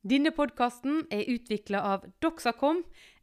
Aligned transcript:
Denne 0.00 0.30
podkasten 0.32 1.02
er 1.12 1.26
utvikla 1.28 1.82
av 1.84 2.06
Doxacom. 2.24 2.78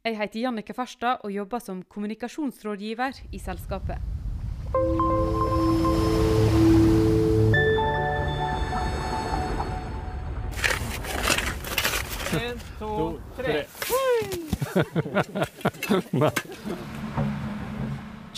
Jeg 0.06 0.14
heter 0.14 0.44
Jannike 0.44 0.76
Farstad 0.78 1.24
og 1.26 1.32
jobber 1.34 1.58
som 1.58 1.80
kommunikasjonsrådgiver 1.82 3.18
i 3.34 3.40
selskapet. 3.42 3.98
En, 12.38 12.62
to, 12.78 13.18
tre. 13.34 13.66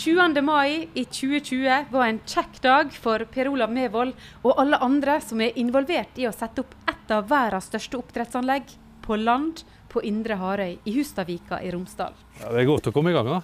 20. 0.01 0.41
mai 0.41 0.87
i 0.97 1.03
2020 1.05 1.91
var 1.93 2.07
en 2.09 2.17
kjekk 2.25 2.57
dag 2.63 2.89
for 3.03 3.21
Per 3.29 3.51
Olav 3.51 3.69
Mevold 3.69 4.15
og 4.41 4.57
alle 4.57 4.81
andre 4.81 5.19
som 5.21 5.43
er 5.45 5.53
involvert 5.61 6.17
i 6.17 6.25
å 6.25 6.33
sette 6.33 6.63
opp 6.65 6.73
et 7.11 7.17
av 7.17 7.27
verdens 7.27 7.65
største 7.67 7.97
oppdrettsanlegg 7.99 8.69
på 9.03 9.17
land 9.19 9.65
på 9.91 9.99
Indre 10.07 10.37
Harøy 10.39 10.77
i 10.87 10.93
Hustadvika 10.95 11.57
i 11.59 11.71
Romsdal. 11.73 12.13
Ja, 12.39 12.53
det 12.53 12.61
er 12.61 12.69
godt 12.69 12.87
å 12.87 12.93
komme 12.95 13.11
i 13.11 13.15
gang. 13.17 13.27
da. 13.27 13.41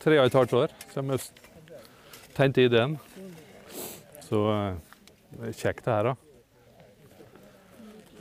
Tre 0.00 0.16
og 0.16 0.30
et 0.30 0.36
halvt 0.38 0.54
år 0.56 0.72
siden 0.88 1.10
vi 1.12 1.18
tenkte 2.38 2.64
ideen. 2.64 2.96
Så 4.24 4.40
eh, 4.48 4.78
det 5.34 5.50
er 5.50 5.58
kjekt 5.58 5.84
det 5.84 5.92
her, 5.92 6.08
da. 6.08 6.14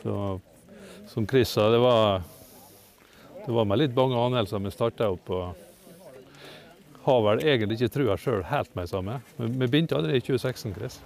Så, 0.01 0.17
som 1.13 1.27
Chris 1.29 1.55
sa, 1.55 1.69
det 1.71 1.79
var, 1.79 2.27
det 3.45 3.55
var 3.55 3.69
med 3.69 3.79
litt 3.79 3.95
bange 3.95 4.19
anelser 4.19 4.59
vi 4.59 4.75
starta 4.75 5.07
opp. 5.13 5.31
og 5.31 5.55
har 7.07 7.21
vel 7.29 7.47
egentlig 7.47 7.79
ikke 7.79 7.95
trua 7.95 8.19
sjøl 8.19 8.43
helt 8.51 8.75
med 8.75 8.91
samme. 8.91 9.21
Vi 9.37 9.47
vi 9.47 9.67
begynte 9.71 9.95
allerede 9.95 10.19
i 10.19 10.25
2016, 10.27 10.75
Chris. 10.75 10.99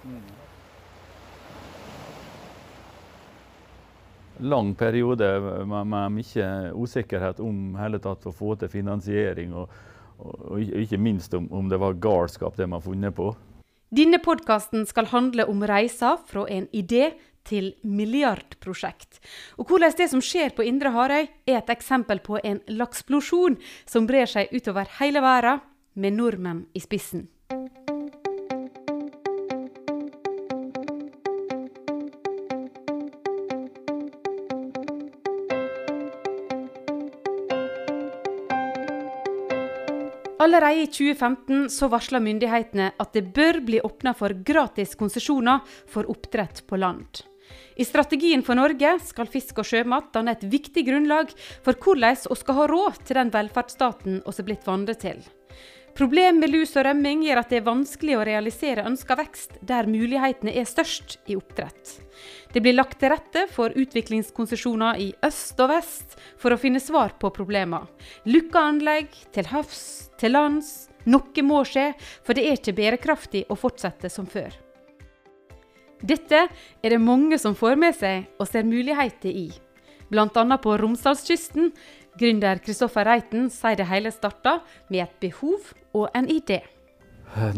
Lang 4.38 4.74
periode 4.74 5.28
med, 5.40 5.86
med 5.86 6.14
mye 6.18 6.46
usikkerhet 6.74 7.40
om 7.44 7.76
hele 7.78 8.00
tatt 8.02 8.26
å 8.26 8.34
få 8.34 8.56
til 8.58 8.72
finansiering, 8.72 9.54
og, 9.54 9.70
og, 10.18 10.32
og 10.56 10.80
ikke 10.82 10.98
minst 10.98 11.34
om, 11.38 11.46
om 11.54 11.68
det 11.70 11.78
var 11.78 12.00
galskap 12.02 12.56
det 12.58 12.66
man 12.66 12.80
har 12.80 12.86
funnet 12.88 13.14
på. 13.14 13.30
Denne 13.94 14.18
podkasten 14.18 14.88
skal 14.90 15.06
handle 15.12 15.46
om 15.46 15.62
reiser 15.62 16.18
fra 16.26 16.48
en 16.50 16.66
idé 16.74 17.12
til 17.46 17.74
milliardprosjekt. 17.84 19.20
Og 19.60 19.68
hvordan 19.68 19.94
det 19.98 20.08
som 20.10 20.22
skjer 20.24 20.54
på 20.56 20.64
Indre 20.66 20.90
Harøy, 20.94 21.28
er 21.46 21.60
et 21.60 21.70
eksempel 21.70 22.22
på 22.24 22.40
en 22.42 22.62
laksplosjon 22.72 23.58
som 23.86 24.08
brer 24.08 24.26
seg 24.30 24.50
utover 24.54 24.88
hele 24.98 25.22
verden, 25.24 25.62
med 25.94 26.16
nordmenn 26.16 26.64
i 26.74 26.80
spissen. 26.82 27.28
Allerede 40.44 40.82
i 40.82 40.86
2015 40.86 41.70
så 41.72 41.86
varsla 41.88 42.18
myndighetene 42.20 42.90
at 43.00 43.14
det 43.16 43.30
bør 43.32 43.62
bli 43.64 43.78
åpna 43.80 44.12
for 44.12 44.34
gratis 44.44 44.92
konsesjoner 45.00 45.62
for 45.88 46.04
oppdrett 46.12 46.60
på 46.68 46.76
land. 46.76 47.22
I 47.80 47.86
strategien 47.88 48.44
for 48.44 48.58
Norge 48.58 48.90
skal 49.06 49.30
fisk 49.32 49.62
og 49.62 49.68
sjømat 49.70 50.10
danne 50.12 50.34
et 50.36 50.44
viktig 50.44 50.84
grunnlag 50.84 51.32
for 51.64 51.80
hvordan 51.80 52.20
vi 52.28 52.36
skal 52.42 52.58
ha 52.60 52.66
råd 52.68 53.00
til 53.08 53.20
den 53.22 53.32
velferdsstaten 53.32 54.20
vi 54.20 54.36
er 54.36 54.48
blitt 54.50 54.68
vant 54.68 54.92
til. 55.00 55.24
Problem 55.94 56.40
med 56.42 56.50
lus 56.50 56.72
og 56.74 56.88
rømming 56.88 57.20
gjør 57.22 57.38
at 57.38 57.52
det 57.52 57.60
er 57.60 57.66
vanskelig 57.68 58.16
å 58.18 58.24
realisere 58.26 58.82
ønska 58.88 59.14
vekst 59.20 59.60
der 59.62 59.86
mulighetene 59.86 60.50
er 60.58 60.66
størst 60.66 61.20
i 61.30 61.36
oppdrett. 61.38 61.92
Det 62.50 62.62
blir 62.64 62.74
lagt 62.74 62.98
til 62.98 63.12
rette 63.12 63.44
for 63.54 63.70
utviklingskonsesjoner 63.78 64.98
i 64.98 65.12
øst 65.22 65.62
og 65.62 65.70
vest 65.70 66.16
for 66.40 66.50
å 66.50 66.58
finne 66.58 66.82
svar 66.82 67.14
på 67.22 67.30
problemer. 67.36 67.86
Lukka 68.26 68.64
anlegg, 68.72 69.14
til 69.30 69.46
havs, 69.52 70.10
til 70.18 70.34
lands. 70.34 70.88
Noe 71.06 71.46
må 71.46 71.62
skje, 71.68 71.92
for 72.26 72.34
det 72.34 72.48
er 72.48 72.58
ikke 72.58 72.74
bærekraftig 72.74 73.44
å 73.46 73.58
fortsette 73.58 74.10
som 74.10 74.26
før. 74.26 74.50
Dette 76.02 76.48
er 76.48 76.90
det 76.90 77.00
mange 77.00 77.38
som 77.38 77.54
får 77.54 77.78
med 77.78 77.94
seg 77.94 78.26
og 78.40 78.50
ser 78.50 78.66
muligheter 78.66 79.30
i. 79.30 79.52
Bl.a. 80.10 80.58
på 80.58 80.74
Romsdalskysten. 80.80 81.70
Gründer 82.18 82.60
Kristoffer 82.62 83.08
Reiten 83.08 83.48
sier 83.50 83.78
det 83.78 83.88
hele 83.90 84.12
starta 84.14 84.60
med 84.88 85.02
et 85.06 85.16
behov 85.22 85.72
og 85.94 86.08
en 86.14 86.28
idé. 86.30 86.60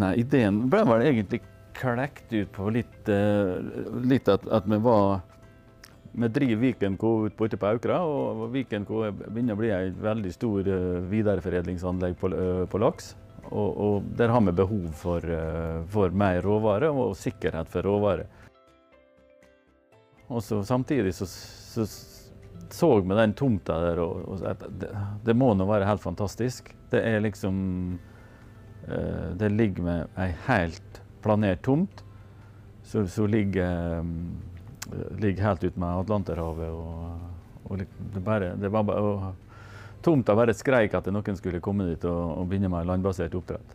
Nei, 0.01 0.15
ideen 0.23 0.63
ble 0.73 0.81
vel 0.89 1.05
egentlig 1.05 1.43
klekt 1.77 2.33
ut 2.33 2.53
på 2.55 2.71
litt, 2.73 3.09
eh, 3.13 3.59
litt 4.09 4.29
at, 4.33 4.47
at 4.49 4.69
vi 4.69 4.79
var 4.81 5.21
Vi 6.17 6.29
driver 6.33 6.57
Viken 6.57 6.95
K 6.97 7.09
ut 7.27 7.35
på 7.37 7.45
ute 7.45 7.59
på 7.61 7.69
Aukra, 7.69 7.99
og 8.01 8.47
Viken 8.55 8.87
K 8.89 9.11
begynner 9.13 9.53
å 9.53 9.61
bli 9.61 9.69
et 9.69 9.99
veldig 10.01 10.31
stor 10.33 10.65
eh, 10.65 11.03
videreforedlingsanlegg 11.11 12.17
på, 12.17 12.31
eh, 12.33 12.63
på 12.73 12.81
laks. 12.81 13.11
Og, 13.51 13.77
og 13.77 14.07
der 14.17 14.33
har 14.33 14.41
vi 14.47 14.55
behov 14.57 14.87
for, 14.97 15.21
eh, 15.21 15.83
for 15.93 16.17
mer 16.17 16.41
råvare 16.41 16.89
og 16.89 17.13
sikkerhet 17.21 17.69
for 17.69 17.85
råvare. 17.85 18.25
Og 20.33 20.41
så 20.43 20.63
samtidig 20.65 21.13
så, 21.15 21.29
så 21.29 21.85
så 22.71 23.01
vi 23.01 23.15
den 23.15 23.35
tomta 23.39 23.79
der, 23.81 24.01
og, 24.03 24.27
og 24.29 24.67
det, 24.81 24.91
det 25.25 25.35
må 25.37 25.53
nå 25.55 25.67
være 25.69 25.89
helt 25.89 26.03
fantastisk. 26.03 26.73
Det 26.91 27.03
er 27.03 27.23
liksom 27.25 27.57
eh, 28.89 29.31
Det 29.39 29.51
ligger 29.53 29.87
med 29.87 30.19
ei 30.21 30.33
helt 30.47 31.01
planert 31.23 31.63
tomt 31.67 32.03
som 32.87 33.27
ligger, 33.27 33.99
eh, 33.99 34.05
ligger 35.19 35.43
helt 35.43 35.65
ute 35.65 35.81
med 35.81 36.03
Atlanterhavet. 36.03 36.71
Og, 36.71 37.19
og 37.65 37.79
det, 37.79 38.21
bare, 38.21 38.55
det 38.57 38.71
bare, 38.71 39.01
og 39.01 40.03
tomta 40.03 40.37
bare 40.39 40.55
skreik 40.55 40.95
at 40.95 41.11
noen 41.11 41.39
skulle 41.39 41.63
komme 41.63 41.89
dit 41.89 42.05
og, 42.07 42.39
og 42.39 42.47
begynne 42.51 42.71
med 42.71 42.87
landbasert 42.87 43.35
oppdrett. 43.35 43.75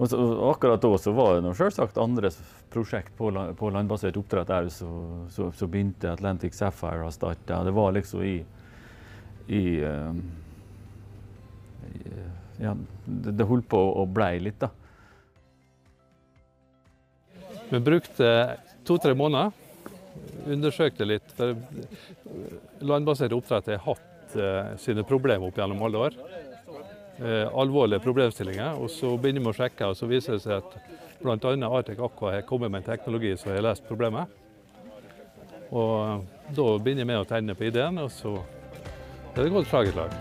Og, 0.00 0.08
så, 0.08 0.16
akkurat 0.48 0.80
da 0.80 0.90
så 0.98 1.12
var 1.12 1.36
det 1.36 1.52
selvsagt 1.58 1.98
andre 2.00 2.30
prosjekt 2.72 3.12
på, 3.18 3.28
på 3.58 3.70
landbasert 3.74 4.16
oppdrett 4.16 4.52
òg, 4.56 4.70
så 5.28 5.68
begynte 5.68 6.14
Atlantic 6.14 6.56
Sapphire 6.56 7.04
å 7.04 7.12
starte. 7.12 7.58
Det 7.66 7.74
var 7.76 7.92
liksom 7.92 8.24
i, 8.24 8.38
i, 9.52 9.64
i 11.90 12.14
Ja, 12.60 12.72
det, 13.04 13.36
det 13.36 13.48
holdt 13.48 13.68
på 13.68 13.80
å 14.00 14.06
blei 14.08 14.38
litt, 14.40 14.60
da. 14.60 14.72
Vi 17.70 17.78
brukte 17.84 18.56
to-tre 18.88 19.12
måneder. 19.14 19.52
Undersøkte 20.50 21.06
litt. 21.06 21.28
for 21.36 21.54
Landbasert 22.82 23.36
oppdrett 23.36 23.68
har 23.70 23.84
hatt 23.84 24.36
uh, 24.36 24.76
sine 24.80 25.04
problemer 25.06 25.46
opp 25.46 25.60
gjennom 25.60 25.84
alle 25.86 26.08
år. 26.08 26.16
Eh, 27.20 27.58
alvorlige 27.58 28.00
problemstillinger. 28.00 28.78
Og 28.80 28.88
så 28.90 29.12
begynner 29.20 29.44
vi 29.44 29.52
å 29.52 29.56
sjekke, 29.58 29.90
og 29.92 29.96
så 29.98 30.06
viser 30.08 30.38
det 30.38 30.44
seg 30.46 30.56
at 30.56 30.76
bl.a. 31.20 31.36
Artec 31.68 31.98
Aqua 32.00 32.32
har 32.32 32.46
kommet 32.48 32.72
med 32.72 32.80
en 32.80 32.86
teknologi 32.86 33.34
som 33.36 33.50
har 33.52 33.60
løst 33.66 33.84
problemet. 33.84 34.30
Og 35.68 35.92
eh, 36.00 36.22
da 36.56 36.64
begynner 36.80 37.04
vi 37.10 37.18
å 37.20 37.26
tegne 37.28 37.56
på 37.58 37.66
ideen, 37.68 38.00
og 38.00 38.08
så 38.14 38.38
er 39.34 39.42
det 39.42 39.52
gått 39.52 39.68
slag 39.68 39.90
i 39.90 39.92
slag. 39.92 40.14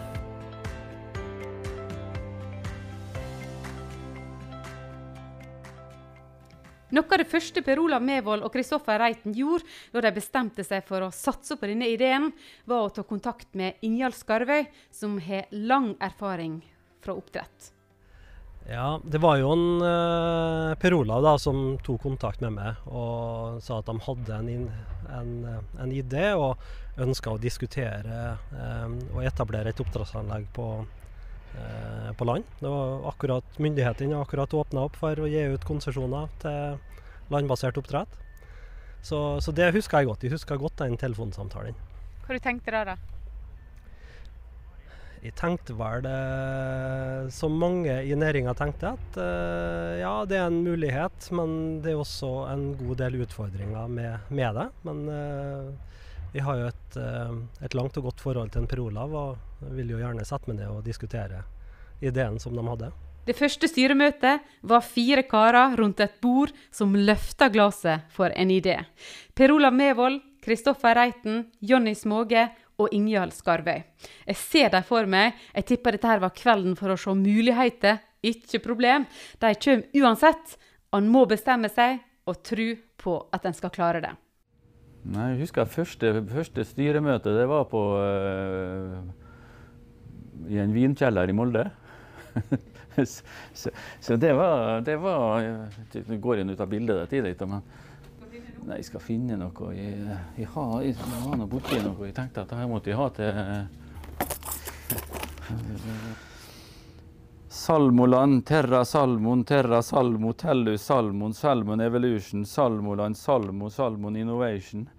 Noe 6.90 7.06
av 7.06 7.22
det 7.22 7.28
første 7.30 7.62
Per 7.64 7.80
Olav 7.80 8.04
Mevold 8.04 8.44
og 8.44 8.52
Kristoffer 8.52 9.00
Reiten 9.00 9.38
gjorde 9.38 9.94
da 9.94 10.04
de 10.04 10.12
bestemte 10.18 10.66
seg 10.68 10.84
for 10.90 11.06
å 11.06 11.12
satse 11.16 11.56
på 11.56 11.70
denne 11.70 11.88
ideen, 11.94 12.28
var 12.68 12.90
å 12.90 12.92
ta 12.92 13.08
kontakt 13.08 13.54
med 13.56 13.80
Ingjald 13.88 14.18
Skarvøy, 14.18 14.66
som 14.92 15.16
har 15.24 15.48
lang 15.54 15.94
erfaring 16.04 16.58
fra 17.04 17.16
oppdrett. 17.18 17.72
Ja, 18.70 19.00
det 19.04 19.18
var 19.18 19.40
jo 19.40 19.50
en 19.56 19.82
uh, 19.82 20.76
Per 20.78 20.94
Olav 20.94 21.24
da, 21.26 21.34
som 21.42 21.80
tok 21.82 22.04
kontakt 22.04 22.44
med 22.44 22.54
meg 22.54 22.84
og 22.86 23.58
sa 23.66 23.80
at 23.80 23.90
de 23.90 23.96
hadde 24.06 24.38
en, 24.38 24.68
en, 25.16 25.32
en 25.82 25.94
idé 25.96 26.28
og 26.38 26.62
ønska 27.00 27.32
å 27.34 27.40
diskutere 27.40 28.20
eh, 28.52 28.96
og 29.16 29.22
etablere 29.24 29.72
et 29.72 29.80
oppdrettsanlegg 29.80 30.50
på, 30.54 30.66
uh, 30.84 32.10
på 32.20 32.28
land. 32.28 32.46
Det 32.60 32.70
var 32.70 33.08
akkurat 33.10 33.60
Myndighetene 33.64 34.20
akkurat 34.20 34.54
åpna 34.54 34.84
opp 34.90 35.00
for 35.00 35.24
å 35.24 35.30
gi 35.32 35.46
ut 35.54 35.66
konsesjoner 35.66 36.28
til 36.44 36.76
landbasert 37.32 37.80
oppdrett. 37.80 38.20
Så, 39.02 39.40
så 39.40 39.56
det 39.56 39.72
husker 39.74 40.04
jeg 40.04 40.12
godt. 40.12 40.28
Jeg 40.28 40.36
husker 40.36 40.60
godt 40.60 40.82
den 40.84 41.00
telefonsamtalen. 41.00 41.78
Hva 42.26 42.36
du 42.36 42.44
tenkte 42.44 42.76
du 42.76 42.92
da? 42.92 43.00
Jeg 45.20 45.36
tenkte 45.36 45.76
vel 45.76 46.06
som 47.36 47.58
mange 47.60 47.92
i 48.08 48.16
næringa 48.16 48.54
tenkte, 48.56 48.94
at 48.96 49.18
eh, 49.20 50.00
ja, 50.00 50.14
det 50.24 50.38
er 50.40 50.48
en 50.48 50.62
mulighet, 50.64 51.28
men 51.36 51.82
det 51.84 51.92
er 51.92 52.00
også 52.00 52.30
en 52.54 52.70
god 52.80 53.02
del 53.02 53.20
utfordringer 53.26 53.92
med, 53.92 54.30
med 54.32 54.56
det. 54.56 54.68
Men 54.88 55.02
eh, 55.12 55.90
vi 56.32 56.44
har 56.46 56.62
jo 56.62 56.70
et, 56.70 56.98
eh, 57.02 57.36
et 57.66 57.76
langt 57.76 58.00
og 58.00 58.08
godt 58.08 58.24
forhold 58.24 58.54
til 58.54 58.64
en 58.64 58.70
Per 58.72 58.84
Olav, 58.86 59.12
og 59.12 59.68
vil 59.76 59.92
jo 59.92 60.00
gjerne 60.00 60.24
sette 60.28 60.48
meg 60.52 60.62
ned 60.62 60.72
og 60.72 60.88
diskutere 60.88 61.44
ideen 62.00 62.40
som 62.40 62.56
de 62.56 62.64
hadde. 62.70 62.92
Det 63.28 63.36
første 63.38 63.68
styremøtet 63.70 64.48
var 64.66 64.86
fire 64.88 65.26
karer 65.28 65.76
rundt 65.78 66.00
et 66.02 66.16
bord 66.24 66.54
som 66.72 66.96
løfta 66.96 67.50
glasset 67.52 68.08
for 68.16 68.32
en 68.32 68.56
idé. 68.56 68.80
Per 69.36 69.52
Olav 69.54 69.76
Mevold, 69.76 70.22
Kristoffer 70.42 70.96
Reiten, 70.96 71.44
Jonny 71.60 71.94
Småge 71.94 72.48
og 72.80 72.94
Ingjald 72.96 73.36
Skarvøy. 73.36 73.84
Jeg 74.28 74.40
ser 74.40 74.72
dem 74.74 74.86
for 74.88 75.10
meg. 75.10 75.38
Jeg 75.56 75.68
tipper 75.74 75.96
dette 75.96 76.10
her 76.10 76.24
var 76.24 76.36
kvelden 76.36 76.78
for 76.80 76.94
å 76.94 77.00
se 77.00 77.16
muligheter. 77.18 78.00
Ikke 78.26 78.62
problem. 78.64 79.06
De 79.40 79.54
kommer 79.60 80.02
uansett. 80.02 80.56
Han 80.96 81.12
må 81.12 81.26
bestemme 81.30 81.70
seg 81.72 82.00
og 82.30 82.42
tro 82.46 82.72
på 83.00 83.16
at 83.36 83.46
en 83.48 83.56
skal 83.56 83.74
klare 83.74 84.02
det. 84.04 84.16
Nei, 85.10 85.32
jeg 85.34 85.46
husker 85.46 85.70
første, 85.70 86.12
første 86.30 86.66
styremøte. 86.68 87.32
Det 87.36 87.46
var 87.50 87.68
på 87.72 87.84
uh, 87.96 89.00
i 90.52 90.60
en 90.60 90.74
vinkjeller 90.76 91.32
i 91.32 91.36
Molde. 91.36 91.70
så, 93.00 93.72
så, 94.00 94.18
det 94.20 94.34
var, 94.38 94.82
det 94.86 94.98
var 95.02 95.48
Nå 95.96 96.20
går 96.22 96.42
jeg 96.42 96.52
ut 96.52 96.62
av 96.62 96.70
bildet 96.70 97.00
der 97.00 97.10
tidlig, 97.10 97.36
men 97.48 97.64
Nei, 98.68 98.80
jeg 98.80 98.86
skal 98.90 99.02
finne 99.04 99.38
noe. 99.40 99.74
Jeg, 99.76 100.18
jeg 100.38 100.48
har, 100.54 100.74
jeg 100.84 100.96
har 101.00 101.38
noe 101.40 101.50
borti 101.50 101.80
noe. 101.84 102.08
Jeg 102.08 102.16
tenkte 102.18 102.44
at 102.44 102.52
dette 102.52 102.68
måtte 102.70 102.92
jeg 102.92 103.00
ha 103.00 103.08
til 103.16 103.30
Salmoland, 107.50 108.46
Terra 108.46 108.86
Salmon, 108.86 109.44
Terra 109.44 109.82
Salmo, 109.82 110.34
Tellus 110.34 110.82
Salmon, 110.82 111.34
Salmon 111.34 111.82
Evolution, 111.82 112.46
Salmoland, 112.46 113.18
Salmo, 113.18 113.70
Salmon 113.70 114.16
Innovation. 114.16 114.90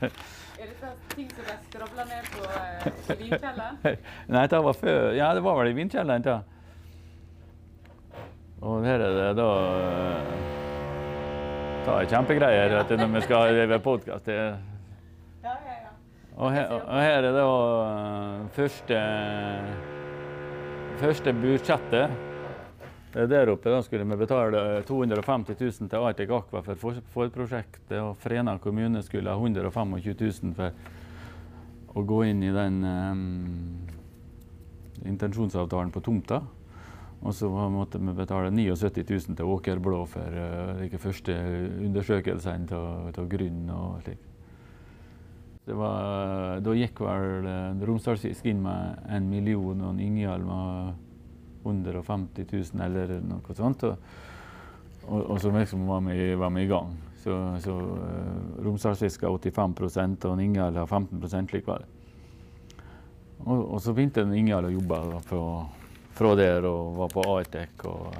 er 0.00 0.10
dette 0.60 0.92
ting 1.14 1.30
som 1.32 1.44
ble 1.46 1.56
skravla 1.70 2.04
ned 2.04 2.30
på, 2.34 2.44
eh, 2.44 2.92
på 3.08 3.16
vinkjelleren? 3.22 3.98
Nei, 4.36 4.46
det 4.52 4.62
var 4.68 4.78
før. 4.84 5.12
Ja, 5.16 5.32
det 5.34 5.44
var 5.48 5.60
vel 5.62 5.72
i 5.72 5.76
vinkjelleren, 5.80 6.28
da. 6.28 6.40
Og 8.60 8.84
her 8.84 9.00
er 9.00 9.16
det 9.16 9.28
da 9.40 9.50
det 11.80 11.92
er 11.96 12.08
kjempegreier 12.10 12.74
vet 12.74 12.90
du, 12.90 12.96
når 13.00 13.12
vi 13.14 13.20
skal 13.24 13.54
drive 13.56 13.78
podkast. 13.84 14.28
Og, 16.40 16.48
her, 16.54 16.66
og 16.72 16.98
her 17.00 17.16
er 17.18 17.26
det 17.36 17.44
uh, 17.44 18.44
første, 18.56 18.98
første 21.00 21.34
budsjettet. 21.36 22.18
Der 23.10 23.50
oppe 23.50 23.72
da 23.72 23.80
skulle 23.82 24.06
vi 24.06 24.20
betale 24.20 24.82
250 24.86 25.56
000 25.58 25.90
til 25.90 26.04
Arctic 26.06 26.30
Aqua 26.30 26.62
for 26.62 27.00
forprosjektet, 27.10 27.96
og 27.98 28.14
Frena 28.22 28.54
kommune 28.62 29.02
skulle 29.02 29.32
ha 29.32 29.36
125 29.36 30.14
000 30.20 30.54
for 30.54 31.98
å 31.98 32.06
gå 32.06 32.22
inn 32.30 32.44
i 32.46 32.52
den 32.54 32.78
um, 32.86 33.26
intensjonsavtalen 35.10 35.90
på 35.90 36.04
tomta. 36.06 36.44
Og 37.20 37.34
så 37.36 37.48
måtte 37.68 37.98
vi 38.00 38.12
betale 38.16 38.48
79 38.50 39.04
000 39.28 39.36
til 39.36 39.44
Åkerblå 39.52 40.00
for 40.08 40.36
uh, 40.40 41.00
første 41.02 41.34
undersøkelsene 41.84 42.78
av 42.80 43.26
grunn 43.28 43.66
og 43.74 44.00
slik. 44.04 44.26
Var, 45.70 46.62
da 46.64 46.72
gikk 46.74 47.02
vel 47.04 47.44
uh, 47.44 47.82
Romsdalsfisk 47.86 48.48
inn 48.48 48.62
med 48.64 49.04
en 49.12 49.28
million 49.30 49.84
og 49.90 50.00
Ingjald 50.00 50.46
med 50.48 51.68
150 51.68 52.48
000 52.48 52.84
eller 52.86 53.12
noe 53.20 53.56
sånt. 53.56 53.84
Og, 53.84 54.00
og, 55.04 55.20
og 55.20 55.36
så 55.42 55.52
liksom 55.52 55.84
var 55.90 56.00
vi, 56.08 56.32
var 56.40 56.54
vi 56.56 56.64
i 56.64 56.70
gang. 56.70 56.94
Så, 57.20 57.36
så 57.60 57.74
uh, 57.76 58.64
Romsdalsfisk 58.64 59.28
har 59.28 59.36
85 59.36 60.24
og 60.24 60.40
Ingjald 60.40 60.80
har 60.80 60.88
15 60.88 61.52
likevel. 61.52 61.84
Og, 63.44 63.60
og 63.74 63.76
så 63.84 63.92
begynte 63.92 64.24
Ingjald 64.24 64.70
å 64.70 64.72
jobbe 64.72 65.02
da, 65.12 65.20
på 65.28 65.44
fra 66.20 66.34
der 66.36 66.66
og 66.68 66.96
var 67.00 67.08
på 67.14 67.24
Artec. 67.32 67.84
Og, 67.88 68.12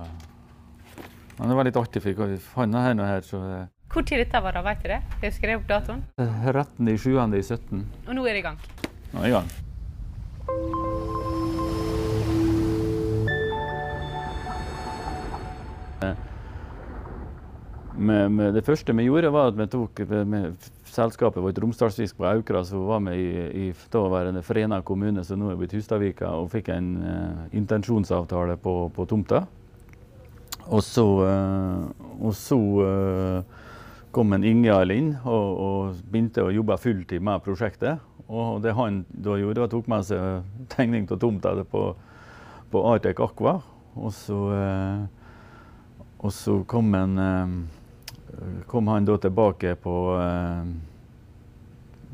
Men 1.39 1.53
det 1.53 1.57
var 1.57 1.69
litt 1.69 1.77
artig, 1.77 2.01
for 2.03 2.13
jeg 2.13 2.41
fant 2.45 2.77
og 2.77 3.07
her. 3.07 3.25
Så, 3.25 3.41
uh, 3.41 3.67
Hvor 3.93 4.05
tid 4.09 4.23
dette 4.23 4.41
var, 4.41 4.57
vet 4.65 4.85
du 4.85 4.89
det? 4.89 5.01
Jeg 5.25 5.37
skrev 5.37 5.61
opp 5.61 5.69
datoen. 5.69 6.05
13. 6.17 6.89
i 6.89 6.97
7. 6.97 7.11
i 7.37 7.43
17. 7.43 7.85
Og 8.09 8.15
nå 8.17 8.25
er 8.25 8.39
det 8.39 8.41
i 8.41 8.47
gang? 8.49 8.63
Nå 9.13 9.21
er 9.21 9.25
det 9.25 9.33
i 9.33 9.37
gang. 9.37 9.51
Med, 18.01 18.31
med 18.33 18.55
det 18.57 18.65
første 18.65 18.95
vi 18.97 19.05
gjorde, 19.11 19.29
var 19.35 19.51
at 19.51 19.59
vi 19.59 19.67
tok 19.69 20.01
med 20.25 20.71
selskapet 20.95 21.43
vårt 21.43 21.59
Romsdalsfisk 21.59 22.19
på 22.19 22.27
Aukra, 22.29 22.65
så 22.65 22.81
var 22.85 23.01
vi 23.07 23.17
i, 23.17 23.69
i 23.69 23.73
daværende 23.93 24.43
Frena 24.43 24.81
kommune, 24.83 25.25
som 25.25 25.41
nå 25.41 25.51
er 25.53 25.59
blitt 25.61 25.75
Hustadvika, 25.77 26.33
og 26.39 26.51
fikk 26.53 26.71
en 26.75 26.91
uh, 27.01 27.41
intensjonsavtale 27.57 28.57
på, 28.61 28.75
på 28.95 29.07
tomta. 29.11 29.45
Og 30.71 30.83
så, 30.87 31.07
uh, 31.25 31.89
og 32.21 32.37
så 32.39 32.59
uh, 32.59 33.65
kom 34.15 34.35
en 34.37 34.47
Ingjald 34.47 34.95
inn 34.95 35.11
og, 35.23 35.49
og, 35.65 36.05
begynte 36.11 36.45
å 36.45 36.53
jobbe 36.55 36.79
fulltid 36.83 37.25
med 37.25 37.43
prosjektet. 37.47 38.03
Og 38.31 38.61
det 38.63 38.77
han 38.79 39.03
da 39.11 39.39
gjorde, 39.41 39.65
var 39.65 39.73
tok 39.73 39.91
med 39.91 40.07
seg 40.07 40.67
tegning 40.75 41.09
av 41.11 41.19
tomta 41.23 41.57
på, 41.67 41.89
på 42.71 42.87
Artec 42.93 43.23
Aqua. 43.23 43.59
Og 43.99 44.13
så, 44.15 44.39
og 46.23 46.31
så 46.31 46.61
kom 46.71 46.95
en 46.95 47.19
kom 48.67 48.89
han 48.89 49.05
da 49.05 49.17
tilbake 49.19 49.75
på 49.83 49.97
eh, 50.17 50.73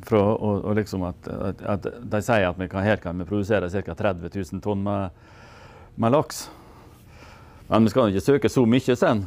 fra, 0.06 0.20
og, 0.34 0.64
og 0.64 0.76
liksom 0.78 1.02
at, 1.08 1.28
at, 1.28 1.62
at, 1.62 1.88
De 2.02 2.20
sier 2.23 2.49
at 2.49 2.61
kan, 2.70 2.84
her 2.84 3.00
kan 3.02 3.19
vi 3.19 3.26
produsere 3.28 3.70
ca. 3.70 3.94
30 3.94 4.31
000 4.34 4.62
tonn 4.62 4.84
med, 4.84 5.11
med, 5.94 6.14
laks. 6.14 6.46
Men 7.69 7.87
vi 7.87 7.94
skal 7.94 8.12
ikke 8.12 8.25
søke 8.26 8.52
så 8.52 8.67
mye 8.69 8.96
sen. 8.99 9.25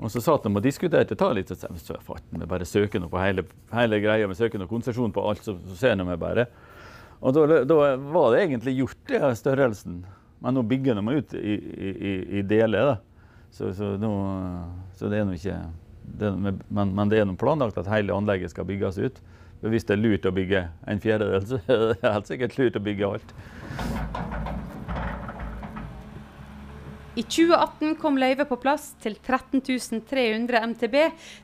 Og 0.00 0.12
så 0.12 0.22
satt 0.24 0.44
de 0.46 0.52
og 0.56 0.64
diskuterte 0.64 1.16
ta 1.18 1.28
litt, 1.36 1.50
så 1.52 1.56
sa 1.76 1.98
vi 2.32 2.46
bare 2.48 2.68
søker 2.68 3.02
noe 3.02 3.12
på 3.12 3.20
hele, 3.20 3.44
hele 3.72 4.00
greia. 4.00 4.28
Vi 4.28 4.38
søker 4.38 4.60
noe 4.60 4.70
konsesjon 4.70 5.12
på 5.12 5.24
alt, 5.28 5.44
så, 5.44 5.58
så 5.68 5.76
ser 5.76 6.00
vi 6.00 6.16
bare. 6.20 6.46
Og 7.20 7.36
da, 7.36 7.60
da, 7.68 7.76
var 8.00 8.32
det 8.32 8.46
egentlig 8.46 8.78
gjort, 8.78 9.02
det 9.08 9.34
størrelsen. 9.36 10.00
Men 10.40 10.56
nå 10.56 10.64
bygger 10.64 10.96
de 10.96 11.18
ut 11.18 11.34
i, 11.36 11.56
i, 11.92 12.14
i 12.40 12.42
deler. 12.48 12.94
da. 12.94 12.96
Så, 13.52 13.74
så, 13.76 13.92
nå, 14.00 14.10
så 14.96 15.10
det 15.12 15.20
er 15.20 15.28
nå 15.28 15.36
ikke 15.36 15.58
det, 16.18 16.30
men, 16.68 16.94
men, 16.94 17.08
det 17.10 17.20
er 17.20 17.36
planlagt 17.38 17.78
at 17.80 17.90
hele 17.90 18.14
anlegget 18.14 18.54
skal 18.54 18.68
bygges 18.68 18.98
ut. 18.98 19.20
Hvis 19.60 19.84
det 19.84 19.96
er 19.96 20.00
lurt 20.00 20.26
å 20.26 20.32
bygge 20.32 20.64
en 20.88 21.02
fjerdedel, 21.02 21.46
så 21.46 21.60
er 21.66 21.82
det 21.92 22.12
helt 22.14 22.30
sikkert 22.30 22.56
lurt 22.58 22.78
å 22.80 22.84
bygge 22.84 23.10
alt. 23.10 23.34
I 27.18 27.22
2018 27.22 27.96
kom 28.00 28.16
løyvet 28.22 28.48
på 28.48 28.56
plass 28.62 28.92
til 29.02 29.16
13 29.18 29.60
300 30.08 30.60
MTB, 30.70 30.94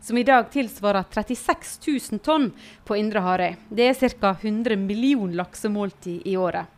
som 0.00 0.16
i 0.16 0.24
dag 0.24 0.46
tilsvarer 0.52 1.04
36 1.10 1.74
000 2.12 2.22
tonn 2.24 2.52
på 2.86 2.96
Indre 2.96 3.20
Harøy. 3.20 3.56
Det 3.68 3.90
er 3.90 4.14
ca. 4.14 4.36
100 4.40 4.78
millioner 4.80 5.34
laksemåltid 5.42 6.22
i 6.24 6.36
året. 6.36 6.70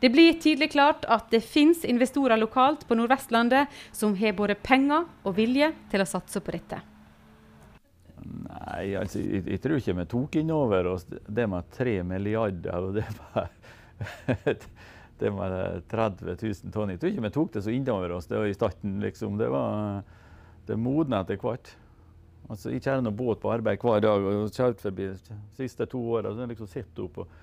Det 0.00 0.08
blir 0.14 0.38
tydelig 0.38 0.70
klart 0.72 1.04
at 1.10 1.26
det 1.34 1.42
finnes 1.44 1.84
investorer 1.84 2.38
lokalt 2.38 2.86
på 2.88 2.94
Nordvestlandet 2.94 3.66
som 3.92 4.14
har 4.16 4.38
både 4.38 4.54
penger 4.54 5.04
og 5.26 5.34
vilje 5.36 5.72
til 5.90 6.04
å 6.04 6.08
satse 6.08 6.40
på 6.40 6.54
dette. 6.54 6.78
Nei, 8.28 8.92
altså, 8.98 9.20
jeg, 9.22 9.44
jeg, 9.46 9.60
tror 9.62 9.80
ikke 9.80 9.96
vi 9.98 10.06
tok 10.12 10.38
inn 10.40 10.52
over 10.52 10.92
oss 10.92 11.06
det 11.08 11.46
med 11.50 11.72
tre 11.74 11.96
milliarder 12.06 12.88
og 12.88 12.98
det 12.98 13.06
med, 13.18 13.48
det 15.20 15.32
med 15.34 15.58
30 15.90 16.36
000 16.36 16.72
tonn. 16.74 16.92
Jeg 16.94 17.02
tror 17.02 17.12
ikke 17.12 17.26
vi 17.26 17.34
tok 17.34 17.52
det 17.56 17.64
så 17.66 17.74
inn 17.74 17.88
over 17.92 18.16
oss 18.18 18.30
det 18.30 18.40
var 18.40 18.48
i 18.50 18.56
starten. 18.56 18.98
liksom. 19.04 19.38
Det 19.40 19.50
var 19.52 20.02
det 20.68 20.80
modna 20.80 21.22
etter 21.24 21.40
hvert. 21.40 21.72
Altså, 22.48 22.72
jeg 22.72 22.84
kjører 22.84 23.12
båt 23.12 23.42
på 23.42 23.52
arbeid 23.52 23.82
hver 23.84 24.00
dag 24.04 24.24
og 24.24 24.52
kjørt 24.54 24.80
forbi 24.80 25.10
de 25.12 25.38
siste 25.58 25.86
to 25.90 26.00
åra. 26.16 26.32
Så 26.32 26.44
jeg 26.44 26.52
liksom 26.54 26.70
sitter 26.72 27.04
opp 27.04 27.22
og 27.24 27.36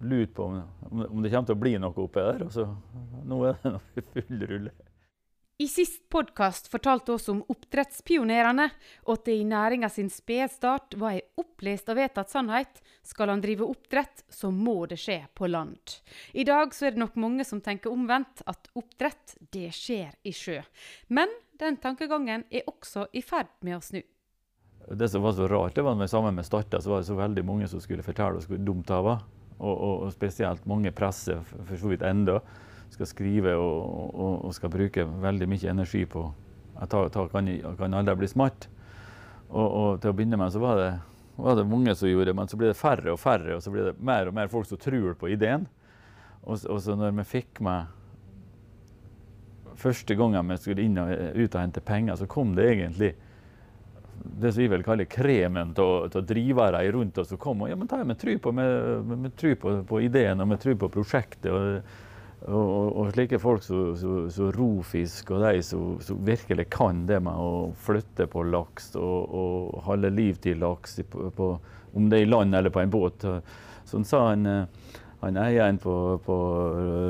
lurt 0.00 0.32
på 0.34 0.46
om, 0.48 0.62
om 1.06 1.22
det 1.22 1.30
kommer 1.30 1.50
til 1.50 1.58
å 1.58 1.62
bli 1.62 1.74
noe 1.78 2.06
oppi 2.06 2.24
der. 2.24 2.46
Og 2.46 2.54
så 2.54 2.66
nå 3.30 3.42
er 3.50 3.60
det 3.66 4.06
full 4.14 4.46
rulle. 4.50 4.74
I 5.60 5.68
sist 5.68 6.08
podkast 6.08 6.68
fortalte 6.68 7.12
oss 7.12 7.28
om 7.28 7.42
oppdrettspionerene, 7.52 8.64
og 9.04 9.18
at 9.18 9.26
det 9.26 9.34
i 9.36 9.42
næringa 9.44 9.90
sin 9.92 10.06
spede 10.08 10.46
start 10.48 10.94
var 10.96 11.18
ei 11.18 11.20
opplest 11.36 11.90
og 11.92 11.98
vedtatt 11.98 12.32
sannhet. 12.32 12.80
Skal 13.04 13.28
han 13.28 13.42
drive 13.44 13.66
oppdrett, 13.68 14.22
så 14.32 14.48
må 14.48 14.86
det 14.88 14.96
skje 15.02 15.18
på 15.36 15.50
land. 15.52 15.98
I 16.32 16.46
dag 16.48 16.72
så 16.72 16.86
er 16.88 16.94
det 16.94 17.02
nok 17.02 17.18
mange 17.20 17.44
som 17.44 17.60
tenker 17.60 17.92
omvendt, 17.92 18.40
at 18.48 18.70
oppdrett, 18.72 19.34
det 19.52 19.66
skjer 19.76 20.16
i 20.24 20.32
sjø. 20.32 20.62
Men 21.12 21.28
den 21.60 21.76
tankegangen 21.84 22.46
er 22.48 22.64
også 22.64 23.10
i 23.12 23.20
ferd 23.20 23.52
med 23.60 23.76
å 23.76 23.82
snu. 23.84 24.00
Det 24.96 25.10
som 25.12 25.28
var 25.28 25.36
så 25.36 25.50
rart, 25.52 25.76
det 25.76 25.84
var 25.84 26.00
at 26.00 26.14
sammen 26.14 26.40
med 26.40 26.48
starta, 26.48 26.80
så 26.80 26.94
var 26.94 27.04
det 27.04 27.10
så 27.10 27.20
veldig 27.20 27.44
mange 27.44 27.68
som 27.68 27.84
skulle 27.84 28.06
fortelle 28.06 28.40
oss 28.40 28.48
hvor 28.48 28.64
dumt 28.64 28.88
det 28.88 29.04
var. 29.10 29.28
Og, 29.60 29.76
og, 29.76 29.94
og 30.08 30.16
spesielt 30.16 30.64
mange 30.64 30.96
presse, 30.96 31.36
for 31.52 31.76
så 31.76 31.92
vidt 31.92 32.08
enda 32.08 32.40
skal 32.90 33.08
skrive 33.08 33.54
og, 33.56 34.10
og, 34.10 34.34
og, 34.44 34.54
skal 34.54 34.72
bruke 34.72 35.06
veldig 35.22 35.48
mye 35.50 35.70
energi 35.70 36.04
på 36.10 36.24
Jeg 36.80 36.90
tar, 36.90 37.08
tar, 37.12 37.28
kan, 37.28 37.48
kan 37.76 37.94
aldri 37.94 38.14
bli 38.22 38.28
smart. 38.30 38.68
Og, 39.50 39.66
og, 39.66 39.88
til 40.00 40.12
å 40.12 40.16
begynne 40.16 40.38
med 40.40 40.52
så 40.54 40.62
var 40.62 40.78
det, 40.78 40.90
var 41.36 41.58
det 41.58 41.66
mange 41.68 41.94
som 41.98 42.08
gjorde 42.08 42.30
det, 42.30 42.36
men 42.38 42.48
så 42.48 42.56
blir 42.56 42.70
det 42.70 42.78
færre 42.78 43.12
og 43.12 43.20
færre, 43.20 43.56
og 43.56 43.64
så 43.64 43.72
blir 43.74 43.90
det 43.90 43.96
mer 44.00 44.30
og 44.30 44.36
mer 44.36 44.48
folk 44.52 44.68
som 44.68 44.80
tror 44.80 45.16
på 45.20 45.28
ideen. 45.34 45.66
Og, 46.40 46.56
så 46.56 46.96
når 46.96 47.16
vi 47.18 47.30
fikk 47.38 47.64
meg 47.64 47.96
Første 49.80 50.12
gangen 50.12 50.50
vi 50.50 50.56
skulle 50.60 50.84
inn 50.84 50.98
og 51.00 51.08
ut 51.08 51.54
og 51.54 51.60
hente 51.62 51.80
penger, 51.80 52.18
så 52.20 52.26
kom 52.28 52.50
det 52.52 52.66
egentlig 52.68 53.14
det 54.20 54.52
som 54.52 54.60
vi 54.60 54.68
vil 54.68 54.82
kalle 54.84 55.06
kremen 55.08 55.72
av 55.78 56.16
drivere 56.28 56.82
rundt 56.92 57.18
oss 57.18 57.30
som 57.32 57.40
kom. 57.40 57.62
Og 57.64 57.70
ja, 57.70 57.78
men 57.78 57.88
det 57.88 57.96
har 57.96 58.04
vi 58.04 58.16
tro 58.20 58.34
på, 58.44 58.52
med, 58.52 59.06
med 59.08 59.36
tro 59.40 59.54
på, 59.56 59.72
på 59.88 60.00
ideen 60.04 60.42
og 60.44 60.50
vi 60.52 60.58
tror 60.60 60.76
på 60.82 60.90
prosjektet. 60.98 61.48
Og, 61.48 61.80
og, 62.48 62.96
og, 62.96 63.10
slike 63.12 63.40
folk 63.42 63.64
som 63.64 64.52
Rofisk 64.56 65.32
og 65.34 65.44
de 65.44 65.60
som 65.64 66.22
virkelig 66.24 66.70
kan 66.72 67.04
det 67.08 67.20
med 67.24 67.36
å 67.36 67.74
flytte 67.84 68.24
på 68.32 68.46
laks 68.48 68.94
og, 68.96 69.34
og 69.42 69.82
holde 69.84 70.12
liv 70.14 70.40
til 70.40 70.62
laks, 70.62 71.00
på, 71.10 71.28
på, 71.36 71.50
om 71.92 72.08
det 72.08 72.22
er 72.22 72.26
i 72.26 72.30
land 72.30 72.56
eller 72.56 72.72
på 72.72 72.80
en 72.80 72.92
båt. 72.92 73.28
Sånn 73.90 74.08
sa 74.08 74.30
han 74.30 74.48
eh, 74.48 74.64
han 75.20 75.36
eieren 75.36 75.78
på, 75.78 75.94
på 76.24 76.36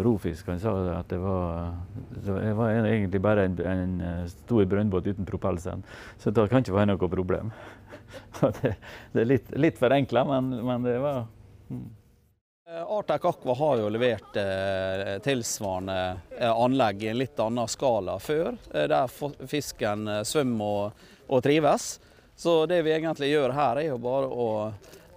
Rofisk 0.03 0.49
han 0.51 0.59
sa 0.59 0.73
at 0.97 1.11
det 1.13 1.21
var, 1.23 1.77
det 2.27 2.55
var 2.59 2.73
egentlig 2.81 3.21
bare 3.23 3.45
en, 3.47 3.59
en 3.63 3.93
eh, 4.03 4.25
stor 4.33 4.65
brønnbåt 4.67 5.07
uten 5.07 5.29
propellsend. 5.29 5.87
Så 6.19 6.35
det 6.35 6.49
kan 6.51 6.65
ikke 6.65 6.75
være 6.75 6.91
noe 6.91 7.11
problem. 7.13 7.53
det, 8.41 8.75
det, 9.13 9.23
er 9.23 9.31
litt, 9.31 9.55
litt 9.55 9.79
forenkla, 9.79 10.25
men, 10.27 10.51
men, 10.67 10.89
det 10.89 10.99
var 11.03 11.23
mm. 11.71 11.87
Artec 12.71 13.25
Aqua 13.25 13.55
har 13.59 13.81
jo 13.81 13.89
levert 13.91 14.37
eh, 14.39 15.17
tilsvarende 15.25 15.99
eh, 16.39 16.53
anlegg 16.53 17.03
i 17.03 17.11
en 17.11 17.19
litt 17.19 17.41
annen 17.43 17.69
skala 17.69 18.15
før, 18.23 18.55
eh, 18.71 18.87
der 18.91 19.11
fisken 19.51 20.07
eh, 20.09 20.23
svømmer 20.23 20.77
og, 20.85 21.05
og, 21.27 21.43
trives. 21.43 21.97
Så 22.39 22.65
det 22.71 22.83
vi 22.87 22.95
egentlig 22.95 23.33
gjør 23.33 23.57
her, 23.57 23.83
er 23.83 23.91
jo 23.91 23.99
bare 24.03 24.31
å 24.31 24.49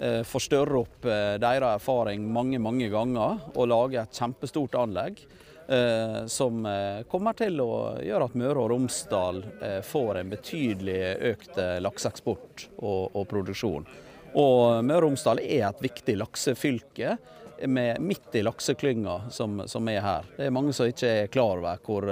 Eh, 0.03 0.24
forstørre 0.25 0.79
opp 0.81 1.05
eh, 1.05 1.36
deres 1.39 1.77
erfaring 1.77 2.25
mange 2.33 2.57
mange 2.60 2.89
ganger 2.91 3.43
og 3.53 3.67
lage 3.69 4.01
et 4.01 4.19
kjempestort 4.19 4.75
anlegg. 4.81 5.22
Eh, 5.63 6.25
som 6.27 6.65
kommer 7.07 7.38
til 7.39 7.62
å 7.63 7.95
gjøre 8.03 8.25
at 8.27 8.33
Møre 8.36 8.65
og 8.65 8.74
Romsdal 8.74 9.39
får 9.88 10.19
en 10.19 10.33
betydelig 10.33 10.98
økt 11.29 11.62
lakseeksport 11.86 12.65
og, 12.81 13.15
og, 13.15 13.24
produksjon. 13.31 13.88
Og 14.33 14.83
Møre 14.83 15.05
og 15.05 15.05
Romsdal 15.05 15.39
er 15.39 15.69
et 15.69 15.86
viktig 15.86 16.17
laksefylke 16.19 17.15
med, 17.67 18.01
midt 18.01 18.36
i 18.39 18.43
lakseklynga 18.43 19.17
som, 19.33 19.62
som, 19.67 19.89
er 19.89 20.01
her. 20.03 20.31
Det 20.38 20.48
er 20.48 20.55
mange 20.55 20.74
som 20.74 20.89
ikke 20.89 21.12
er 21.24 21.29
klar 21.33 21.62
over 21.62 21.83
hvor, 21.86 22.10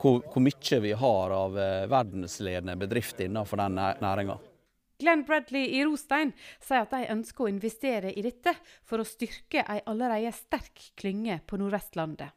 hvor, 0.00 0.20
hvor 0.30 0.44
mye 0.44 0.80
vi 0.84 0.92
har 1.04 1.36
av 1.36 1.60
verdensledende 1.90 2.76
bedrifter 2.80 3.28
innenfor 3.28 3.62
den 3.62 3.78
næringa. 3.78 4.38
Glenn 4.98 5.24
Bradley 5.26 5.66
i 5.74 5.82
Rostein 5.84 6.30
sier 6.62 6.84
at 6.84 6.94
de 6.94 7.10
ønsker 7.12 7.44
å 7.44 7.50
investere 7.50 8.12
i 8.14 8.22
dette 8.24 8.54
for 8.86 9.02
å 9.02 9.06
styrke 9.08 9.64
ei 9.66 9.80
allerede 9.90 10.30
sterk 10.36 10.90
klynge 10.98 11.40
på 11.46 11.58
Nordvestlandet. 11.60 12.30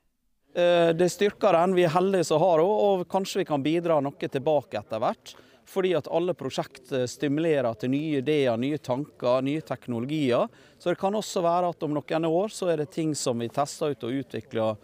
Eh, 0.57 0.89
det 0.97 1.09
styrker 1.13 1.53
den. 1.53 1.75
Vi 1.77 1.85
er 1.85 1.93
heldige 1.93 2.25
som 2.25 2.41
har 2.41 2.57
henne, 2.57 2.87
og 2.87 3.05
kanskje 3.11 3.43
vi 3.43 3.49
kan 3.49 3.63
bidra 3.63 3.99
noe 4.01 4.31
tilbake 4.31 4.79
etter 4.79 5.03
hvert. 5.03 5.35
Fordi 5.67 5.91
at 5.97 6.07
alle 6.07 6.31
prosjekt 6.37 6.93
stimulerer 7.11 7.75
til 7.75 7.91
nye 7.91 8.21
ideer, 8.21 8.55
nye 8.57 8.77
tanker, 8.79 9.41
nye 9.43 9.61
teknologier. 9.67 10.47
Så 10.79 10.93
det 10.93 10.99
kan 11.01 11.15
også 11.15 11.43
være 11.43 11.73
at 11.73 11.83
om 11.83 11.97
noen 11.97 12.27
år 12.29 12.53
så 12.55 12.71
er 12.71 12.79
det 12.81 12.93
ting 12.95 13.11
som 13.15 13.43
vi 13.43 13.49
tester 13.51 13.91
ut 13.91 14.05
og 14.07 14.21
utvikler 14.21 14.77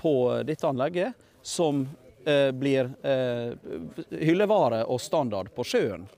på 0.00 0.14
dette 0.48 0.64
anlegget, 0.64 1.12
som 1.42 1.82
eh, 2.24 2.48
blir 2.56 2.88
eh, 3.04 3.52
hyllevare 4.16 4.86
og 4.88 5.00
standard 5.00 5.52
på 5.52 5.66
sjøen. 5.68 6.08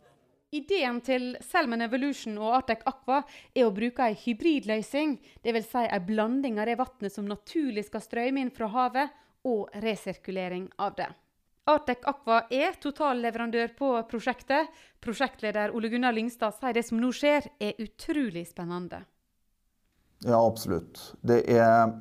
Ideen 0.52 1.00
til 1.00 1.30
Selman 1.40 1.80
Evolution 1.80 2.34
og 2.36 2.58
Artec 2.58 2.82
Aqua 2.84 3.22
er 3.56 3.64
å 3.64 3.72
bruke 3.72 4.04
ei 4.04 4.18
hybridløsning, 4.20 5.14
dvs. 5.40 5.70
Si 5.70 5.84
ei 5.86 6.00
blanding 6.04 6.60
av 6.60 6.68
det 6.68 6.76
vannet 6.76 7.14
som 7.14 7.24
naturlig 7.24 7.86
skal 7.88 8.04
strømme 8.04 8.44
inn 8.44 8.52
fra 8.52 8.68
havet, 8.74 9.18
og 9.48 9.72
resirkulering 9.82 10.68
av 10.78 10.92
det. 10.94 11.08
Artec 11.70 12.02
Aqua 12.10 12.40
er 12.50 12.74
totalleverandør 12.82 13.74
på 13.78 13.88
prosjektet. 14.10 14.70
Prosjektleder 15.02 15.70
Ole 15.76 15.92
Gunnar 15.92 16.14
Lyngstad 16.16 16.56
sier 16.56 16.74
det 16.74 16.82
som 16.88 16.98
nå 16.98 17.12
skjer, 17.14 17.46
er 17.62 17.78
utrolig 17.82 18.48
spennende. 18.48 19.04
Ja, 20.26 20.40
absolutt. 20.40 20.98
Det 21.22 21.44
er 21.50 21.92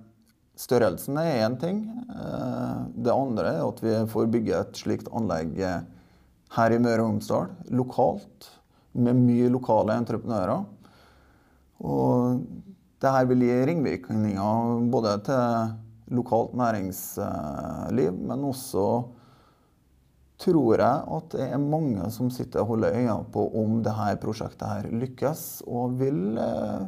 Størrelsen 0.62 1.18
er 1.18 1.46
én 1.46 1.60
ting. 1.62 1.84
Eh, 2.10 2.82
det 3.06 3.14
andre 3.14 3.54
er 3.54 3.62
at 3.68 3.80
vi 3.82 3.94
får 4.10 4.34
bygge 4.34 4.58
et 4.58 4.82
slikt 4.82 5.08
anlegg 5.14 5.56
her 6.52 6.74
i 6.76 6.82
Møre 6.82 7.06
og 7.06 7.14
Romsdal, 7.14 7.54
lokalt, 7.72 8.50
med 8.92 9.22
mye 9.22 9.48
lokale 9.54 9.96
entreprenører. 10.02 10.66
Og 11.86 12.44
det 13.02 13.14
vil 13.30 13.46
gi 13.48 13.62
ringvirkninger 13.70 14.84
både 14.92 15.16
til 15.30 15.72
lokalt 16.18 16.54
næringsliv, 16.60 18.20
men 18.20 18.50
også 18.52 18.86
tror 20.42 20.82
jeg 20.82 21.04
at 21.18 21.36
det 21.36 21.48
er 21.54 21.62
mange 21.62 22.08
som 22.14 22.32
sitter 22.34 22.64
og 22.64 22.74
holder 22.74 22.98
øynene 22.98 23.30
på 23.34 23.46
om 23.62 23.80
dette 23.86 24.18
prosjektet 24.24 24.68
her 24.68 24.90
lykkes, 25.04 25.44
og 25.70 25.98
vil 26.02 26.40
eh, 26.42 26.88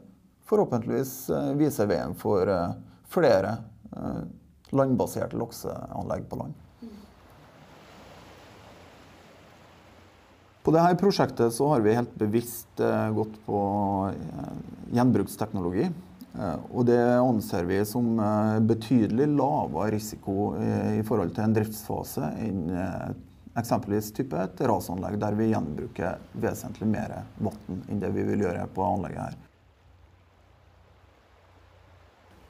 forhåpentligvis 0.49 1.13
eh, 1.33 1.53
vise 1.59 1.87
veien 1.89 2.17
for 2.17 2.49
eh, 2.49 2.75
flere 3.13 3.57
landbaserte 4.73 5.37
lakseanlegg 5.37 6.23
på 6.29 6.39
land. 6.39 6.55
På 10.63 10.71
dette 10.73 10.97
prosjektet 10.97 11.53
så 11.53 11.67
har 11.69 11.83
vi 11.85 11.93
helt 11.93 12.15
bevisst 12.17 12.81
gått 13.13 13.35
på 13.45 13.59
gjenbruksteknologi. 14.95 15.85
Og 16.71 16.87
det 16.87 16.97
anser 17.19 17.67
vi 17.69 17.77
som 17.85 18.15
betydelig 18.65 19.27
lavere 19.35 19.91
risiko 19.93 20.55
i 20.95 21.03
forhold 21.05 21.35
til 21.35 21.45
en 21.45 21.53
driftsfase 21.59 22.31
enn 22.47 22.63
eksempelvis 23.59 24.11
type 24.17 24.37
et 24.39 24.61
rasanlegg, 24.67 25.17
der 25.21 25.35
vi 25.37 25.51
gjenbruker 25.51 26.21
vesentlig 26.41 26.89
mer 26.89 27.19
vann 27.37 27.83
enn 27.89 28.01
det 28.01 28.11
vi 28.15 28.25
vil 28.27 28.45
gjøre 28.47 28.67
på 28.73 28.85
anlegget 28.85 29.27
her. 29.27 29.41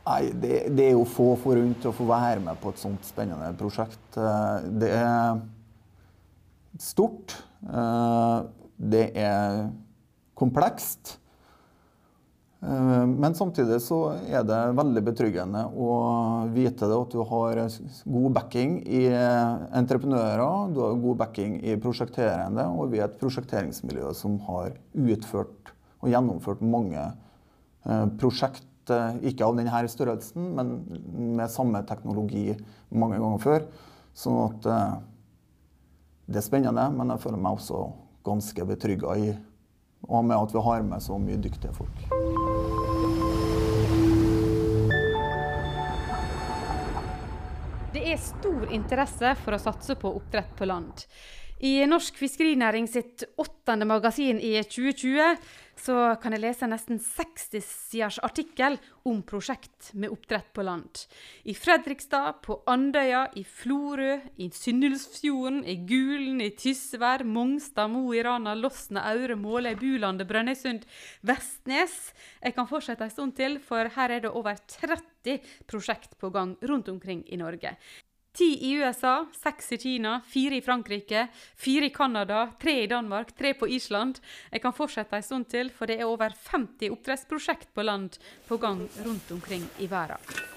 Nei, 0.04 0.24
det, 0.36 0.56
det 0.76 0.90
er 0.90 0.96
jo 0.98 1.06
få 1.08 1.30
forunt 1.40 1.86
å 1.88 1.94
få 1.96 2.08
være 2.10 2.42
med 2.44 2.60
på 2.60 2.74
et 2.74 2.82
sånt 2.82 3.06
spennende 3.08 3.54
prosjekt. 3.60 4.18
Det 4.82 4.90
er 4.92 5.40
stort. 6.80 7.38
Eh, 7.64 8.40
det 8.76 9.06
er 9.16 9.70
komplekst. 10.36 11.18
Eh, 12.64 13.06
men 13.08 13.36
samtidig 13.36 13.82
så 13.84 13.98
er 14.32 14.46
det 14.48 14.60
veldig 14.78 15.04
betryggende 15.04 15.66
å 15.76 15.94
vite 16.54 16.88
det 16.88 16.96
at 16.96 17.16
du 17.16 17.24
har 17.28 17.60
god 18.16 18.36
backing 18.38 18.78
i 18.88 19.04
entreprenører, 19.76 20.72
du 20.72 20.80
har 20.86 21.02
god 21.02 21.20
backing 21.26 21.58
i 21.60 21.76
prosjekterende, 21.82 22.70
og 22.72 22.94
vi 22.94 23.02
er 23.02 23.10
et 23.10 23.20
prosjekteringsmiljø 23.20 24.14
som 24.16 24.38
har 24.48 24.78
utført 24.94 25.74
og 26.04 26.12
gjennomført 26.12 26.64
mange 26.64 27.02
eh, 27.04 28.06
prosjekt, 28.22 28.70
ikke 29.24 29.48
av 29.48 29.56
denne 29.56 29.88
størrelsen, 29.88 30.50
men 30.58 30.74
med 31.38 31.52
samme 31.52 31.80
teknologi 31.88 32.50
mange 32.92 33.16
ganger 33.16 33.40
før. 33.40 33.64
Sånn 34.12 34.42
at 34.44 34.68
det 36.28 36.42
er 36.42 36.44
spennende, 36.44 36.90
men 36.92 37.16
jeg 37.16 37.24
føler 37.24 37.40
meg 37.40 37.62
også 37.62 37.86
ganske 38.28 38.68
betrygga 38.68 39.16
i 39.24 39.32
og 40.10 40.26
med 40.28 40.36
at 40.36 40.52
vi 40.52 40.68
har 40.68 40.84
med 40.84 41.04
så 41.08 41.16
mye 41.16 41.40
dyktige 41.40 41.72
folk. 41.80 42.43
Det 47.94 48.02
er 48.10 48.18
stor 48.18 48.72
interesse 48.74 49.36
for 49.44 49.54
å 49.54 49.62
satse 49.62 49.94
på 50.02 50.10
oppdrett 50.18 50.56
på 50.58 50.66
land. 50.66 51.04
I 51.62 51.86
Norsk 51.86 52.18
fiskerinæring 52.18 52.88
sitt 52.90 53.24
åttende 53.38 53.86
magasin 53.86 54.40
i 54.42 54.56
2020 54.64 55.38
så 55.80 55.96
kan 56.22 56.36
jeg 56.36 56.44
lese 56.44 56.66
en 56.66 56.74
nesten 56.74 57.00
60 57.02 57.64
siders 57.64 58.20
artikkel 58.26 58.76
om 59.10 59.22
prosjekt 59.26 59.92
med 59.98 60.14
oppdrett 60.14 60.52
på 60.54 60.66
land. 60.66 61.06
I 61.50 61.56
Fredrikstad, 61.58 62.42
på 62.46 62.60
Andøya, 62.70 63.26
i 63.40 63.44
Florø, 63.48 64.20
i 64.38 64.50
Synnulfsfjorden, 64.54 65.64
i 65.66 65.80
Gulen, 65.90 66.44
i 66.46 66.52
Tysvær, 66.58 67.26
Mongstad, 67.26 67.90
Mo 67.94 68.06
i 68.14 68.22
Rana, 68.24 68.54
Losna, 68.60 69.08
Aure, 69.14 69.38
Måløy, 69.40 69.74
Bulandet, 69.80 70.30
Brønnøysund, 70.30 70.88
Vestnes. 71.26 72.00
Jeg 72.44 72.58
kan 72.58 72.70
fortsette 72.70 73.08
en 73.08 73.14
stund 73.14 73.38
til, 73.40 73.60
for 73.64 73.90
her 73.98 74.18
er 74.18 74.26
det 74.28 74.34
over 74.34 74.60
30 74.78 75.40
prosjekt 75.70 76.18
på 76.22 76.34
gang 76.34 76.58
rundt 76.62 76.90
omkring 76.94 77.26
i 77.28 77.40
Norge. 77.40 77.78
Ti 78.34 78.48
i 78.66 78.72
USA, 78.82 79.26
seks 79.38 79.72
i 79.72 79.78
Kina, 79.78 80.16
fire 80.26 80.56
i 80.58 80.62
Frankrike, 80.62 81.28
fire 81.56 81.86
i 81.86 81.94
Canada, 81.94 82.48
tre 82.62 82.80
i 82.84 82.88
Danmark, 82.88 83.36
tre 83.38 83.52
på 83.54 83.68
Island. 83.70 84.18
Jeg 84.50 84.64
kan 84.64 84.74
fortsette 84.74 85.20
en 85.20 85.26
stund 85.28 85.46
til, 85.54 85.70
for 85.70 85.86
det 85.86 86.00
er 86.00 86.10
over 86.10 86.34
50 86.48 86.90
oppdrettsprosjekt 86.96 87.70
på 87.78 87.86
land 87.86 88.18
på 88.48 88.58
gang 88.58 88.82
rundt 89.06 89.30
omkring 89.38 89.68
i 89.78 89.90
verden. 89.92 90.50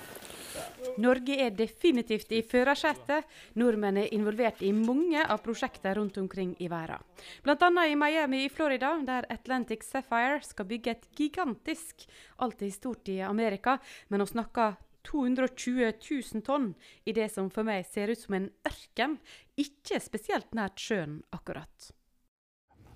Norge 1.04 1.36
er 1.36 1.52
definitivt 1.52 2.32
i 2.32 2.40
førersetet. 2.40 3.28
Nordmenn 3.60 4.00
er 4.00 4.14
involvert 4.16 4.64
i 4.64 4.72
mange 4.72 5.20
av 5.20 5.42
prosjektene 5.44 5.98
rundt 5.98 6.16
omkring 6.16 6.54
i 6.56 6.70
verden. 6.72 7.04
Bl.a. 7.44 7.68
i 7.84 8.00
Miami 8.00 8.46
i 8.46 8.48
Florida, 8.48 8.94
der 9.04 9.28
Atlantic 9.28 9.84
Sapphire 9.84 10.40
skal 10.48 10.72
bygge 10.72 10.96
et 10.96 11.06
gigantisk 11.12 12.08
Alltid 12.40 12.72
stort 12.72 13.08
i 13.12 13.20
Amerika, 13.20 13.76
men 14.08 14.24
vi 14.24 14.32
snakker 14.32 14.80
220 15.06 15.92
000 16.02 16.44
tonn 16.46 16.72
i 17.04 17.14
det 17.16 17.28
som 17.32 17.50
for 17.52 17.66
meg 17.66 17.86
ser 17.88 18.12
ut 18.12 18.20
som 18.20 18.38
en 18.38 18.50
ørken, 18.66 19.18
ikke 19.56 20.00
spesielt 20.02 20.52
nært 20.56 20.82
sjøen 20.82 21.20
akkurat. 21.36 21.92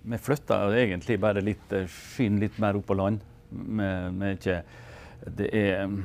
vi 0.03 0.19
flytta 0.19 0.63
egentlig 0.77 1.19
bare 1.21 1.43
litt 1.45 1.75
skyen 1.89 2.41
litt 2.41 2.59
mer 2.59 2.77
opp 2.77 2.87
på 2.89 2.97
land. 2.97 3.21
Vi, 3.51 4.33
ikke, 4.33 4.63
det 5.37 5.51
er 5.53 5.87
mm, 5.87 5.99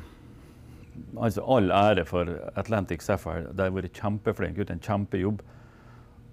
altså 1.18 1.44
All 1.56 1.72
ære 1.72 2.06
for 2.06 2.32
Atlantic 2.56 3.04
Sapphire. 3.06 3.54
De 3.54 3.68
har 3.68 3.76
vært 3.76 3.96
kjempeflinke, 3.96 4.62
gjort 4.62 4.74
en 4.76 4.84
kjempejobb. 4.84 5.44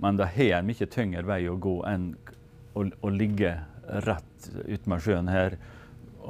Men 0.02 0.18
det 0.18 0.32
har 0.34 0.58
en 0.58 0.66
mye 0.66 0.88
tyngre 0.90 1.22
vei 1.28 1.44
å 1.50 1.58
gå 1.62 1.76
enn 1.86 2.12
å, 2.74 2.88
å 2.88 3.12
ligge 3.12 3.54
rett 4.06 4.50
utmed 4.64 5.04
sjøen 5.04 5.30
her. 5.30 5.56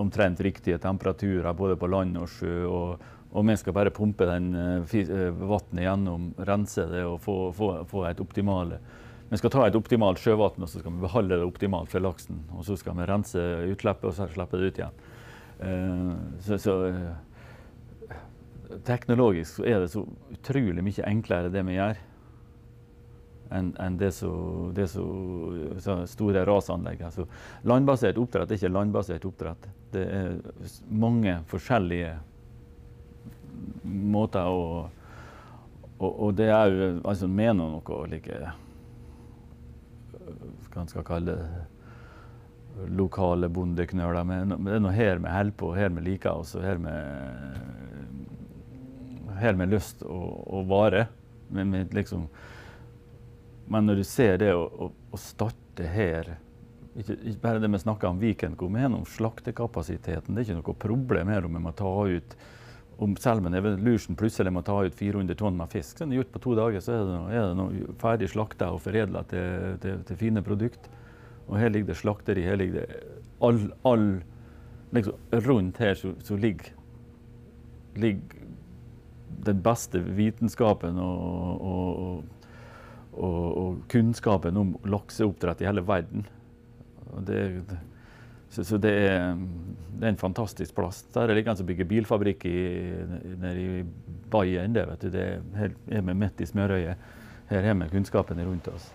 Omtrent 0.02 0.40
riktige 0.44 0.80
temperaturer 0.80 1.52
både 1.56 1.78
på 1.80 1.88
land 1.92 2.18
og 2.20 2.28
sjø. 2.32 2.56
Og, 2.68 3.08
og 3.32 3.46
vi 3.48 3.56
skal 3.56 3.76
bare 3.76 3.92
pumpe 3.94 4.28
den 4.28 4.52
uh, 4.54 4.96
vannet 5.40 5.86
gjennom, 5.86 6.32
rense 6.48 6.84
det 6.90 7.04
og 7.08 7.18
få, 7.24 7.36
få, 7.56 7.72
få 7.88 8.04
et 8.10 8.20
optimale 8.20 8.80
vi 9.32 9.38
skal 9.40 9.48
ta 9.48 9.62
et 9.64 9.76
optimalt 9.78 10.20
sjøvann 10.20 10.60
og 10.60 10.68
så 10.68 10.82
skal 10.82 10.92
vi 10.92 11.06
beholde 11.06 11.38
det 11.40 11.46
optimalt 11.48 11.88
for 11.88 12.04
laksen. 12.04 12.42
Og 12.52 12.66
så 12.66 12.74
skal 12.76 12.98
vi 12.98 13.06
rense 13.08 13.40
utslippet 13.72 14.10
og 14.10 14.12
så 14.12 14.26
slippe 14.28 14.58
det 14.60 14.66
ut 14.68 14.80
igjen. 14.82 14.98
Uh, 15.62 16.12
så, 16.44 16.58
så 16.60 16.74
teknologisk 18.84 19.62
er 19.64 19.80
det 19.80 19.88
så 19.94 20.04
utrolig 20.34 20.84
mye 20.84 21.06
enklere 21.08 21.52
det 21.52 21.62
vi 21.64 21.78
gjør, 21.78 22.02
enn 23.52 23.70
en 23.84 23.96
det 24.00 24.12
så, 24.18 24.32
store 26.12 26.44
rasanlegg. 26.48 27.02
Altså, 27.08 27.26
landbasert 27.68 28.20
oppdrett 28.20 28.52
er 28.52 28.60
ikke 28.60 28.72
landbasert 28.72 29.26
oppdrett. 29.28 29.68
Det 29.92 30.04
er 30.08 30.36
mange 30.88 31.38
forskjellige 31.48 32.14
måter 33.82 34.48
å 34.48 34.90
og, 36.02 36.10
og 36.26 36.32
det 36.34 36.48
er 36.50 36.72
jo 36.72 36.86
altså, 37.06 37.28
mener 37.30 37.76
noe 37.76 38.06
like 38.10 38.38
hva 40.72 40.82
en 40.82 40.88
skal 40.90 41.04
kalle 41.06 41.36
det, 41.36 41.62
lokale 42.96 43.50
bondeknøler. 43.52 44.24
Men 44.26 44.54
det 44.64 44.76
er 44.78 44.82
noe 44.82 44.94
her 44.96 45.20
vi 45.20 45.30
holder 45.30 45.56
på, 45.60 45.72
her 45.76 45.92
vi 45.92 46.04
liker 46.06 46.40
oss, 46.40 46.54
og 46.56 46.64
her 46.64 46.80
vi 46.82 46.94
her 49.42 49.56
vi 49.58 49.64
har 49.64 49.72
lyst 49.72 50.04
å, 50.06 50.18
å 50.58 50.62
vare. 50.70 51.06
Men, 51.52 51.74
liksom, 51.92 52.26
men, 53.66 53.86
når 53.86 54.00
du 54.00 54.04
ser 54.08 54.38
det 54.40 54.52
å, 54.54 54.88
å, 54.88 55.20
starte 55.20 55.88
her 55.90 56.36
ikke, 56.96 57.16
ikke, 57.18 57.38
bare 57.42 57.60
det 57.60 57.70
vi 57.72 57.80
snakker 57.82 58.08
om 58.08 58.20
Viken, 58.22 58.56
vi 58.56 58.84
har 58.84 58.96
slaktekapasiteten. 59.16 60.34
Det 60.34 60.42
er 60.42 60.48
ikke 60.48 60.60
noe 60.60 60.80
problem 60.86 61.32
her 61.32 61.48
om 61.48 61.58
vi 61.58 61.64
må 61.66 61.74
ta 61.76 61.92
ut 62.08 62.36
om 63.02 63.14
Selmen 63.18 63.54
Evolution 63.58 64.16
plutselig 64.18 64.52
må 64.54 64.62
ta 64.66 64.76
ut 64.86 64.94
400 64.96 65.36
tonn 65.38 65.56
med 65.58 65.72
fisk, 65.72 65.98
så 65.98 66.06
det 66.06 66.20
gjort 66.20 66.34
på 66.34 66.42
to 66.44 66.56
dager, 66.58 66.82
så 66.84 66.94
er 66.94 67.00
det, 67.06 67.14
noe, 67.16 67.30
er 67.32 67.48
det 67.48 67.56
noe 67.58 67.96
ferdig 68.02 68.28
slakta 68.32 68.70
og 68.74 68.82
foredla 68.84 69.24
til, 69.30 69.78
til, 69.82 70.02
til, 70.08 70.20
fine 70.20 70.42
produkt. 70.46 70.90
Og 71.48 71.56
her 71.58 71.72
ligger 71.72 71.90
det 71.90 71.98
slakteri. 71.98 72.44
Her 72.46 72.60
ligger 72.60 72.80
det 72.80 73.00
all, 73.42 73.64
all 73.88 74.06
liksom, 74.94 75.18
Rundt 75.48 75.80
her 75.82 75.98
så, 75.98 76.12
så 76.22 76.38
ligger, 76.38 76.70
ligger, 77.96 78.38
den 79.42 79.58
beste 79.64 79.98
vitenskapen 79.98 80.98
og, 81.02 81.62
og, 81.66 82.44
og, 83.12 83.40
og 83.58 83.80
kunnskapen 83.90 84.60
om 84.60 84.76
lakseoppdrett 84.86 85.64
i 85.64 85.66
hele 85.66 85.82
verden. 85.88 86.28
Det 87.26 87.40
så, 88.52 88.64
så 88.64 88.76
det, 88.76 88.92
er, 88.92 89.36
det, 89.96 90.04
er, 90.04 90.10
en 90.10 90.20
fantastisk 90.20 90.74
plass. 90.76 91.02
Der 91.14 91.30
er 91.30 91.38
det 91.38 91.44
som 91.56 91.66
bygger 91.66 91.86
bygge 91.86 91.88
bilfabrikk 91.88 92.44
i, 92.44 92.58
nede 93.40 93.60
i 93.60 93.84
Bayern. 94.30 94.74
Det, 94.76 94.86
vet 94.88 95.00
du. 95.00 95.10
det 95.10 95.26
er 95.88 96.02
vi 96.02 96.14
midt 96.14 96.40
i 96.40 96.46
smørøyet. 96.46 97.06
Her 97.48 97.62
har 97.62 97.74
vi 97.80 97.88
kunnskapen 97.88 98.44
rundt 98.44 98.68
oss. 98.68 98.90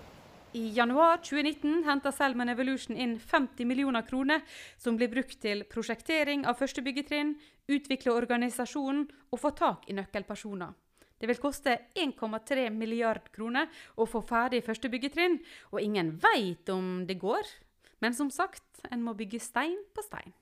I 0.54 0.70
januar 0.74 1.18
2019 1.18 1.84
henta 1.86 2.12
Selman 2.12 2.50
Evolution 2.50 2.98
inn 2.98 3.18
50 3.20 3.66
millioner 3.66 4.02
kroner, 4.02 4.42
som 4.78 4.96
blir 4.98 5.10
brukt 5.10 5.42
til 5.42 5.66
prosjektering 5.70 6.46
av 6.46 6.58
første 6.62 6.82
byggetrinn, 6.82 7.36
utvikle 7.68 8.14
organisasjonen 8.14 9.08
og 9.32 9.42
få 9.42 9.52
tak 9.58 9.90
i 9.90 9.98
nøkkelpersoner. 9.98 10.72
Det 11.17 11.28
vil 11.28 11.41
koste 11.41 11.74
1,3 11.98 12.70
milliard 12.70 13.32
kroner 13.34 13.70
å 13.98 14.06
få 14.06 14.22
ferdig 14.22 14.62
første 14.65 14.89
byggetrinn, 14.89 15.39
og 15.74 15.82
ingen 15.82 16.13
veit 16.22 16.70
om 16.70 17.08
det 17.10 17.17
går. 17.17 17.58
Men 18.00 18.14
som 18.14 18.30
sagt, 18.30 18.64
en 18.92 19.02
må 19.04 19.16
bygge 19.18 19.40
stein 19.42 19.80
på 19.96 20.04
stein. 20.06 20.34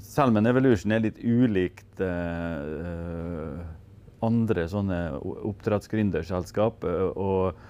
Salmon 0.00 0.48
Evolution 0.48 0.92
er 0.94 1.04
litt 1.04 1.18
ulikt 1.20 2.00
eh, 2.00 3.60
andre 4.24 4.64
sånne 4.70 5.00
oppdrettsgründerselskap. 5.20 6.86
Eh, 6.88 7.10
og, 7.12 7.60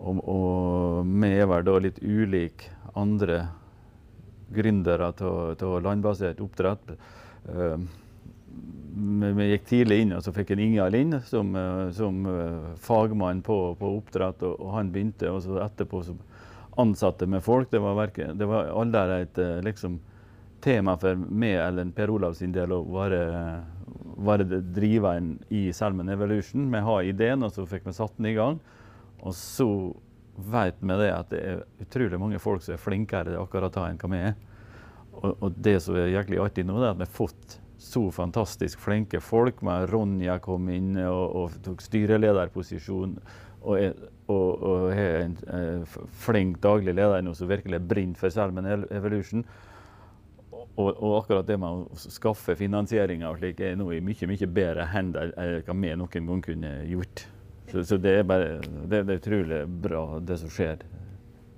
og, 0.00 0.22
og 0.24 1.12
vi 1.12 1.30
er 1.36 1.50
vel 1.50 1.68
da 1.68 1.76
litt 1.84 2.00
ulike 2.00 2.72
andre 2.96 3.42
gründere 4.56 5.10
av 5.12 5.76
landbasert 5.84 6.40
oppdrett. 6.40 6.96
Eh, 7.52 7.76
vi, 8.96 9.50
gikk 9.50 9.66
tidlig 9.68 10.00
inn, 10.00 10.16
og 10.16 10.24
så 10.24 10.32
fikk 10.32 10.54
en 10.54 10.62
Ingjald 10.64 10.96
inn 10.96 11.18
som, 11.28 11.50
uh, 11.52 11.90
som 11.92 12.22
fagmann 12.80 13.42
på, 13.44 13.58
på 13.76 13.90
oppdrett. 13.98 14.40
Og, 14.48 14.54
og, 14.56 14.70
han 14.78 14.88
begynte, 14.94 15.28
og 15.28 15.42
så 15.44 15.58
etterpå 15.66 16.00
så 16.06 16.14
ansatte 16.76 17.26
med 17.26 17.44
folk. 17.44 17.70
Det 17.70 17.80
var, 17.82 17.96
verke, 17.98 18.30
det 18.34 18.48
var 18.48 18.70
aldri 18.72 19.20
et 19.22 19.38
eh, 19.42 19.58
liksom, 19.64 19.98
tema 20.64 20.96
for 21.00 21.16
meg 21.16 21.58
eller 21.60 21.92
Per 21.96 22.12
Olav 22.12 22.36
sin 22.38 22.54
del 22.54 22.72
å 22.74 22.80
være, 22.90 23.20
være 24.26 24.62
driveren 24.76 25.36
i 25.54 25.68
Salmon 25.76 26.10
Evolution. 26.12 26.68
Vi 26.72 26.82
har 26.88 27.06
ideen, 27.06 27.44
og 27.46 27.54
så 27.54 27.66
fikk 27.68 27.86
vi 27.88 27.96
satt 27.96 28.16
den 28.18 28.32
i 28.32 28.36
gang. 28.36 28.58
Og 29.22 29.34
så 29.36 29.68
vet 30.36 30.80
vi 30.80 30.98
det 31.00 31.12
at 31.12 31.30
det 31.32 31.40
er 31.40 31.62
utrolig 31.80 32.20
mange 32.20 32.40
folk 32.42 32.64
som 32.64 32.76
er 32.76 32.82
flinkere 32.82 33.38
akkurat 33.40 33.72
da 33.72 33.86
enn 33.88 34.00
hva 34.00 34.12
vi 34.12 34.24
er. 34.30 34.34
Og, 35.16 35.30
og, 35.32 35.54
det 35.56 35.78
som 35.84 35.96
er 35.96 36.12
jæklig 36.12 36.42
artig 36.42 36.66
nå, 36.68 36.76
er 36.80 36.90
at 36.90 37.00
vi 37.00 37.06
har 37.06 37.14
fått 37.14 37.56
så 37.80 38.02
fantastisk 38.12 38.80
flinke 38.84 39.20
folk. 39.24 39.62
Med 39.64 39.88
Ronja 39.92 40.38
kom 40.44 40.68
inn 40.72 40.94
og, 41.06 41.24
og 41.40 41.56
tok 41.64 41.84
styrelederposisjon 41.84 43.16
og, 43.62 43.72
er, 43.78 43.96
og, 44.26 44.62
og 44.62 44.90
har 44.96 45.22
en 45.22 45.36
uh, 45.46 45.96
flink 46.24 46.58
daglig 46.64 46.96
leder 46.96 47.22
nå 47.22 47.34
som 47.36 47.50
virkelig 47.50 47.80
brenner 47.86 48.18
for 48.18 48.34
Salmon 48.34 48.66
Evolution. 48.66 49.44
Og, 50.76 50.90
og, 50.90 51.12
akkurat 51.22 51.46
det 51.48 51.56
med 51.60 51.86
å 51.86 51.96
skaffe 51.96 52.56
finansieringa 52.58 53.30
slik 53.38 53.62
er 53.64 53.78
nå 53.78 53.88
i 53.96 54.02
mye 54.04 54.28
mye 54.28 54.48
bedre 54.58 54.84
hender 54.92 55.32
enn 55.40 55.62
hva 55.64 55.76
vi 55.78 55.94
noen 55.96 56.28
gang 56.28 56.42
kunne 56.44 56.72
gjort. 56.90 57.24
Så, 57.70 57.82
så 57.86 57.96
det, 57.98 58.18
er 58.20 58.28
bare, 58.28 58.58
det, 58.60 59.06
det, 59.08 59.14
er 59.14 59.22
utrolig 59.22 59.62
bra, 59.86 60.04
det 60.20 60.36
som 60.42 60.52
skjer. 60.52 60.84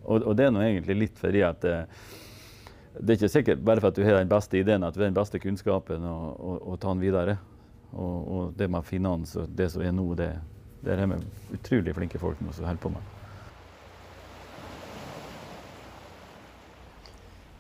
Og, 0.05 0.23
og 0.23 0.37
det 0.39 0.47
er 0.47 0.55
nå 0.55 0.63
egentlig 0.65 0.97
litt 1.03 1.19
fordi 1.21 1.43
at 1.45 1.67
uh, 1.67 1.83
det 2.99 3.15
er 3.15 3.19
ikke 3.19 3.33
sikkert 3.33 3.65
bare 3.65 3.83
for 3.83 3.91
at 3.91 3.99
du 3.99 4.05
har 4.07 4.21
den 4.21 4.31
beste 4.31 4.59
ideen, 4.59 4.85
at 4.85 4.95
du 4.95 5.03
har 5.03 5.11
den 5.11 5.19
beste 5.19 5.41
kunnskapen 5.43 6.05
og, 6.05 6.77
ta 6.81 6.93
den 6.93 7.03
videre. 7.03 7.39
Og, 7.93 8.17
og 8.29 8.55
det 8.59 8.69
med 8.71 8.85
finans 8.85 9.35
og 9.41 9.51
det 9.57 9.71
som 9.73 9.83
er 9.85 9.95
nå, 9.97 10.07
det, 10.19 10.33
det 10.85 10.95
er 10.95 11.07
med 11.11 11.25
utrolig 11.55 11.95
flinke 11.97 12.21
folk 12.23 12.41
som 12.41 12.67
holder 12.67 12.83
på 12.83 12.93
med. 12.95 13.15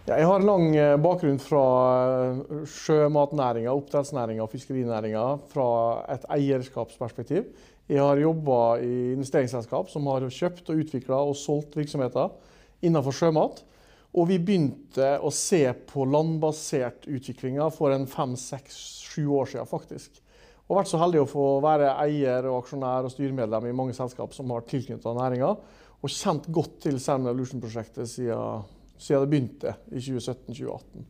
Jeg 0.09 0.25
har 0.25 0.41
lang 0.41 0.71
eh, 0.73 0.95
bakgrunn 1.05 1.37
fra 1.43 1.65
eh, 2.01 2.61
sjømatnæringa, 2.73 3.75
oppdrettsnæringa 3.77 4.41
og 4.41 4.53
fiskerinæringa 4.55 5.25
fra 5.51 5.67
et 6.15 6.25
eierskapsperspektiv. 6.33 7.51
Jeg 7.89 8.01
har 8.01 8.21
jobba 8.21 8.79
i 8.81 9.13
investeringsselskap 9.13 9.91
som 9.93 10.09
har 10.09 10.25
kjøpt 10.33 10.71
og 10.73 10.81
utvikla 10.81 11.19
og 11.29 11.37
solgt 11.37 11.77
virksomheter 11.77 12.33
innenfor 12.81 13.17
sjømat. 13.19 13.61
Og 14.17 14.31
vi 14.31 14.39
begynte 14.41 15.11
å 15.21 15.29
se 15.35 15.61
på 15.91 16.09
landbasert 16.09 17.05
utviklinga 17.05 17.69
for 17.75 17.93
en 17.93 18.09
fem, 18.09 18.33
seks, 18.41 18.79
sju 19.11 19.27
år 19.37 19.53
siden, 19.53 19.69
faktisk. 19.69 20.23
Og 20.69 20.77
vært 20.77 20.91
så 20.91 21.01
heldig 21.01 21.23
å 21.23 21.29
få 21.29 21.45
være 21.65 21.95
eier 22.05 22.47
og 22.51 22.63
aksjonær 22.63 23.09
og 23.09 23.13
styremedlem 23.13 23.71
i 23.71 23.77
mange 23.77 23.97
selskap 23.97 24.35
som 24.37 24.51
har 24.53 24.67
tilknytta 24.69 25.15
næringa, 25.17 25.53
og 25.99 26.13
kjent 26.13 26.51
godt 26.55 26.83
til 26.85 26.99
Salmon 27.03 27.33
Evolution-prosjektet 27.33 28.11
siden, 28.11 28.67
siden, 28.99 29.25
det 29.25 29.31
begynte 29.33 29.73
i 29.91 30.03
2017-2018. 30.03 31.09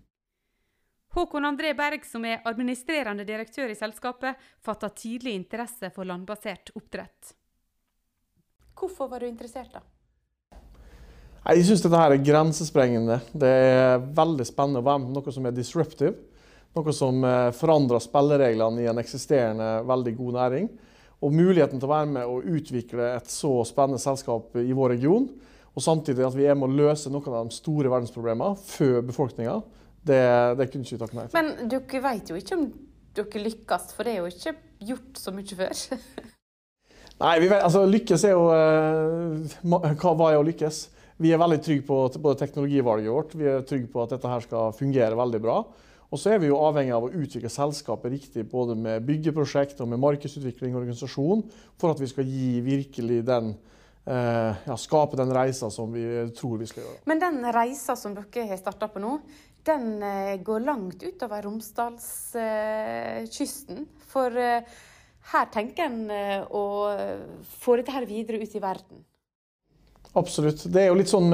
Håkon 1.19 1.49
André 1.49 1.73
Berg, 1.75 2.05
som 2.07 2.25
er 2.29 2.45
administrerende 2.47 3.25
direktør 3.27 3.73
i 3.73 3.77
selskapet, 3.77 4.39
fatta 4.63 4.91
tidlig 4.95 5.35
interesse 5.35 5.91
for 5.95 6.07
landbasert 6.07 6.71
oppdrett. 6.79 7.35
Hvorfor 8.79 9.09
var 9.11 9.25
du 9.25 9.27
interessert, 9.27 9.73
da? 9.75 9.83
Jeg 11.49 11.65
syns 11.65 11.83
dette 11.83 12.01
er 12.05 12.21
grensesprengende. 12.21 13.23
Det 13.33 13.49
er 13.49 14.03
veldig 14.15 14.45
spennende 14.47 14.83
å 14.83 14.87
være 14.87 15.01
med 15.01 15.09
på 15.09 15.17
noe 15.17 15.35
som 15.35 15.49
er 15.49 15.57
disruptive. 15.57 16.13
Noe 16.77 16.93
som 16.95 17.25
eh, 17.25 17.49
forandrer 17.57 18.03
spillereglene 18.05 18.85
i 18.85 18.91
en 18.91 19.01
eksisterende 19.01 19.71
veldig 19.89 20.15
god 20.19 20.39
næring. 20.39 20.69
Og 21.25 21.35
muligheten 21.35 21.81
til 21.81 21.89
å 21.89 21.95
være 21.95 22.11
med 22.13 22.31
og 22.31 22.47
utvikle 22.47 23.15
et 23.17 23.31
så 23.33 23.51
spennende 23.67 23.99
selskap 24.03 24.55
i 24.61 24.75
vår 24.77 24.95
region, 24.95 25.25
og 25.75 25.83
samtidig 25.83 26.27
at 26.27 26.37
vi 26.37 26.47
er 26.47 26.57
med 26.59 26.69
å 26.69 26.79
løse 26.85 27.11
noen 27.11 27.35
av 27.35 27.49
de 27.49 27.57
store 27.57 27.91
verdensproblemene 27.91 28.59
før 28.69 29.01
befolkninga, 29.09 29.57
det, 30.07 30.21
det 30.59 30.69
kunne 30.71 30.87
ikke 30.87 31.01
takke 31.03 31.19
nei 31.19 31.25
til. 31.27 31.39
Men 31.39 31.71
dere 31.71 32.03
vet 32.05 32.31
jo 32.31 32.39
ikke 32.39 32.59
om 32.59 32.69
dere 33.19 33.43
lykkes, 33.45 33.89
for 33.97 34.07
det 34.07 34.15
er 34.15 34.21
jo 34.23 34.31
ikke 34.31 34.55
gjort 34.93 35.19
så 35.19 35.35
mye 35.35 35.59
før. 35.59 35.83
nei, 37.25 37.35
vi 37.43 37.51
vet, 37.51 37.67
altså 37.67 37.83
lykkes 37.89 38.27
er 38.29 38.37
jo 38.37 38.47
eh, 38.55 39.59
Hva 39.99 40.31
er 40.31 40.39
å 40.39 40.47
lykkes? 40.47 40.81
Vi 41.19 41.35
er 41.35 41.43
veldig 41.43 41.59
trygge 41.67 41.87
på 41.89 41.99
både 42.23 42.39
teknologivalget 42.45 43.11
vårt, 43.11 43.35
vi 43.35 43.51
er 43.51 43.67
trygge 43.67 43.91
på 43.91 44.05
at 44.05 44.15
dette 44.15 44.31
her 44.31 44.45
skal 44.47 44.75
fungere 44.79 45.19
veldig 45.19 45.43
bra. 45.43 45.61
Og 46.09 46.17
så 46.21 46.31
er 46.33 46.39
vi 46.41 46.49
jo 46.49 46.63
avhengig 46.65 46.95
av 46.97 47.05
å 47.05 47.13
utvikle 47.13 47.51
selskapet 47.53 48.13
riktig 48.15 48.47
både 48.49 48.73
med 48.79 49.03
byggeprosjekt 49.09 49.81
og 49.85 49.89
med 49.93 50.01
markedsutvikling 50.01 50.73
og 50.73 50.81
organisasjon, 50.83 51.41
for 51.77 51.91
at 51.93 52.01
vi 52.01 52.09
skal 52.09 52.25
gi 52.25 52.61
virkelig 52.65 53.21
den 53.29 53.53
eh, 54.09 54.53
ja, 54.65 54.77
skape 54.81 55.21
den 55.21 55.33
reisa 55.37 55.69
som 55.73 55.93
vi 55.93 56.05
tror 56.39 56.57
vi 56.63 56.67
skal 56.71 56.83
gjøre. 56.87 57.01
Men 57.13 57.19
den 57.21 57.37
reisa 57.53 57.97
som 58.01 58.15
dere 58.17 58.49
har 58.49 58.59
starta 58.61 58.87
på 58.93 58.99
nå, 59.05 59.13
den 59.69 59.85
eh, 60.01 60.41
går 60.41 60.61
langt 60.65 61.03
utover 61.05 61.43
Romsdalskysten. 61.45 63.85
For 64.09 64.33
eh, 64.33 64.65
her 65.35 65.47
tenker 65.53 65.85
en 65.91 66.09
å 66.57 66.89
få 67.61 67.77
dette 67.77 68.09
videre 68.09 68.41
ut 68.41 68.49
i 68.57 68.65
verden. 68.65 69.05
Absolutt. 70.19 70.65
Det 70.73 70.83
er 70.83 70.89
jo 70.91 70.97
litt 70.99 71.11
sånn 71.11 71.31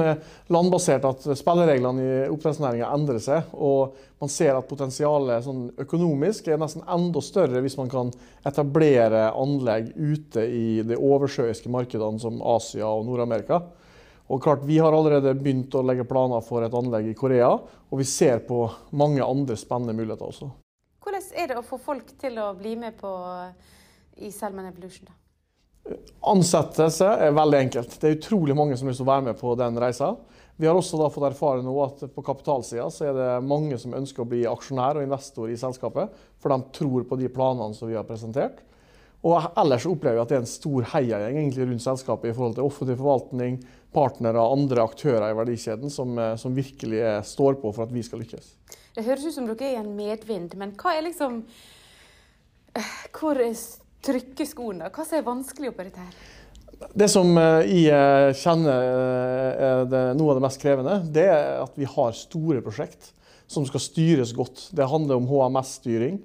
landbasert 0.53 1.05
at 1.09 1.23
spillereglene 1.39 2.03
i 2.03 2.17
oppdrettsnæringa 2.31 2.91
endrer 2.93 3.21
seg. 3.23 3.53
Og 3.53 3.95
man 4.21 4.31
ser 4.31 4.55
at 4.55 4.67
potensialet 4.69 5.45
sånn 5.45 5.63
økonomisk 5.81 6.47
er 6.49 6.61
nesten 6.61 6.85
enda 6.87 7.23
større 7.25 7.63
hvis 7.65 7.77
man 7.79 7.89
kan 7.91 8.11
etablere 8.45 9.31
anlegg 9.33 9.91
ute 9.97 10.45
i 10.45 10.67
de 10.85 10.99
oversjøiske 10.99 11.71
markedene 11.73 12.21
som 12.21 12.37
Asia 12.55 12.87
og 12.87 13.07
Nord-Amerika. 13.09 13.63
Og 14.27 14.41
klart, 14.41 14.63
Vi 14.65 14.77
har 14.79 14.93
allerede 14.93 15.35
begynt 15.37 15.75
å 15.75 15.83
legge 15.85 16.05
planer 16.09 16.41
for 16.41 16.65
et 16.65 16.73
anlegg 16.73 17.11
i 17.11 17.17
Korea, 17.17 17.51
og 17.89 17.99
vi 17.99 18.07
ser 18.09 18.39
på 18.47 18.63
mange 18.91 19.21
andre 19.21 19.55
spennende 19.55 19.93
muligheter 19.93 20.25
også. 20.25 20.49
Hvordan 21.03 21.27
er 21.37 21.47
det 21.47 21.57
å 21.59 21.65
få 21.65 21.77
folk 21.77 22.15
til 22.17 22.39
å 22.41 22.53
bli 22.57 22.73
med 22.75 22.97
på 22.97 23.11
i 24.17 24.31
Salmon 24.31 24.65
Evolution? 24.65 25.05
da? 25.05 25.13
Ansettelse 26.25 27.07
er 27.27 27.35
veldig 27.37 27.59
enkelt. 27.67 27.99
Det 28.01 28.09
er 28.09 28.15
utrolig 28.17 28.55
mange 28.57 28.77
som 28.79 28.89
å 28.89 29.05
være 29.05 29.27
med 29.27 29.37
på 29.37 29.53
den 29.59 29.77
reisa. 29.81 30.15
Vi 30.57 30.67
har 30.69 30.77
også 30.77 30.97
fått 31.11 31.27
erfare 31.27 31.63
nå 31.65 31.73
at 31.83 32.05
på 32.15 32.23
kapitalsida 32.25 32.87
så 32.93 33.09
er 33.09 33.17
det 33.17 33.31
mange 33.45 33.77
som 33.77 33.93
ønsker 33.97 34.23
å 34.23 34.29
bli 34.29 34.45
aksjonær 34.47 34.97
og 34.97 35.05
investor 35.05 35.51
i 35.51 35.57
selskapet, 35.59 36.13
for 36.39 36.53
de 36.53 36.71
tror 36.77 37.03
på 37.09 37.19
de 37.19 37.29
planene 37.29 37.75
som 37.75 37.91
vi 37.91 37.97
har 37.97 38.07
presentert. 38.07 38.63
Og 39.25 39.41
ellers 39.57 39.87
opplever 39.89 40.19
vi 40.19 40.21
at 40.23 40.31
det 40.31 40.37
er 40.37 40.43
en 40.43 40.49
stor 40.49 40.87
heiagjeng 40.93 41.49
rundt 41.57 41.83
selskapet 41.83 42.29
i 42.29 42.35
forhold 42.37 42.57
til 42.57 42.67
offentlig 42.67 42.97
forvaltning, 42.99 43.57
partnere 43.95 44.41
og 44.41 44.59
andre 44.59 44.85
aktører 44.85 45.31
i 45.31 45.37
verdikjeden 45.37 45.91
som, 45.93 46.13
som 46.37 46.55
virkelig 46.55 47.01
står 47.25 47.57
på 47.61 47.71
for 47.73 47.87
at 47.87 47.93
vi 47.95 48.03
skal 48.05 48.21
lykkes. 48.21 48.51
Det 48.95 49.03
høres 49.03 49.25
ut 49.27 49.35
som 49.35 49.47
dere 49.49 49.67
er 49.67 49.77
i 49.77 49.81
en 49.81 49.95
medvind, 49.97 50.53
men 50.59 50.75
hva 50.79 50.95
er 50.95 51.07
liksom 51.09 51.41
Hvor 53.15 53.39
trykke 54.05 54.47
skoene? 54.47 54.89
Hva 54.93 55.05
som 55.05 55.19
er 55.19 55.25
vanskelig 55.25 55.71
oppi 55.71 55.87
dette 55.89 56.05
her? 56.05 56.17
Det 56.95 57.07
som 57.11 57.35
eh, 57.39 57.65
jeg 57.85 58.37
kjenner 58.41 58.85
eh, 58.85 59.83
er 59.89 60.15
noe 60.17 60.33
av 60.33 60.39
det 60.39 60.45
mest 60.45 60.61
krevende, 60.61 60.99
det 61.13 61.27
er 61.31 61.61
at 61.63 61.75
vi 61.79 61.87
har 61.89 62.15
store 62.17 62.63
prosjekt 62.65 63.11
som 63.51 63.65
skal 63.67 63.83
styres 63.83 64.33
godt. 64.35 64.67
Det 64.75 64.87
handler 64.89 65.19
om 65.19 65.29
HMS-styring. 65.29 66.17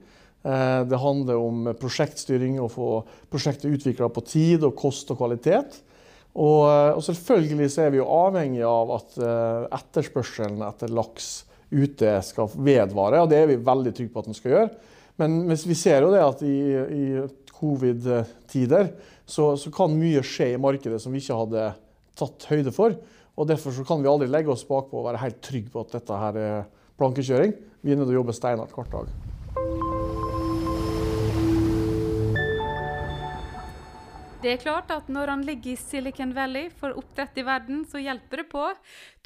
Eh, 0.43 0.81
det 0.91 1.03
handler 1.03 1.39
om 1.39 1.71
prosjektstyring, 1.79 2.59
å 2.63 2.71
få 2.73 2.91
prosjektet 3.31 3.71
utvikla 3.71 4.11
på 4.13 4.25
tid 4.27 4.67
og 4.67 4.77
kost 4.79 5.13
og 5.13 5.21
kvalitet. 5.21 5.81
Og, 6.31 6.63
og, 6.71 7.01
selvfølgelig 7.03 7.73
er 7.83 7.91
vi 7.91 8.03
avhengig 8.05 8.63
av 8.63 8.93
at 8.95 9.17
etterspørselen 9.81 10.61
etter 10.63 10.93
laks 10.95 11.41
ute 11.75 12.13
skal 12.23 12.53
vedvare, 12.55 13.19
og 13.19 13.33
det 13.33 13.41
er 13.41 13.51
vi 13.51 13.57
veldig 13.67 13.93
trygge 13.97 14.15
på 14.15 14.23
at 14.23 14.29
den 14.31 14.39
skal 14.39 14.55
gjøre. 14.55 14.69
Men 15.19 15.41
vi 15.51 15.77
ser 15.77 16.07
jo 16.07 16.13
det 16.15 16.23
at 16.23 16.45
i, 16.47 16.55
i 16.71 17.05
covid-tider, 17.61 18.93
så, 19.29 19.53
så, 19.61 19.73
kan 19.75 19.95
mye 19.95 20.25
skje 20.27 20.55
i 20.55 20.61
markedet 20.61 21.01
som 21.03 21.15
vi 21.15 21.23
ikke 21.23 21.39
hadde 21.39 21.67
tatt 22.19 22.49
høyde 22.51 22.75
for. 22.75 22.97
Og 23.39 23.49
Derfor 23.49 23.77
kan 23.89 24.03
vi 24.03 24.11
aldri 24.11 24.29
legge 24.29 24.53
oss 24.53 24.67
bakpå 24.69 25.01
og 25.01 25.11
være 25.11 25.23
helt 25.23 25.43
trygge 25.45 25.73
på 25.73 25.85
at 25.85 25.99
dette 25.99 26.23
her 26.25 26.41
er 26.41 26.63
plankekjøring. 27.01 27.55
Vi 27.81 27.93
er 27.93 28.01
nødt 28.01 28.11
til 28.11 28.19
å 28.19 28.23
jobbe 28.23 28.37
steinhardt 28.37 28.77
hver 28.77 28.91
dag. 28.93 29.30
Det 34.41 34.49
er 34.49 34.61
klart 34.63 34.89
at 34.89 35.09
når 35.13 35.29
han 35.35 35.43
ligger 35.45 35.75
i 35.75 35.77
Silicon 35.77 36.31
Valley 36.33 36.71
for 36.73 36.97
oppdrett 36.97 37.37
i 37.37 37.43
verden, 37.45 37.83
så 37.85 38.01
hjelper 38.01 38.41
det 38.41 38.47
på. 38.49 38.63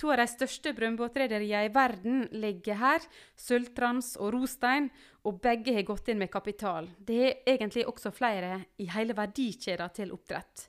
To 0.03 0.09
av 0.11 0.19
de 0.19 0.25
største 0.27 0.73
brønnbåtrederiene 0.75 1.69
i 1.69 1.71
verden 1.71 2.25
ligger 2.35 2.81
her, 2.81 3.05
Sølvtrans 3.39 4.17
og 4.19 4.33
Rostein, 4.35 4.89
og 5.23 5.39
begge 5.45 5.77
har 5.77 5.87
gått 5.87 6.11
inn 6.11 6.19
med 6.19 6.33
kapital. 6.35 6.89
Det 6.99 7.21
er 7.29 7.53
egentlig 7.55 7.87
også 7.87 8.11
flere 8.11 8.65
i 8.83 8.89
hele 8.91 9.15
verdikjeden 9.15 9.95
til 9.95 10.11
oppdrett. 10.17 10.67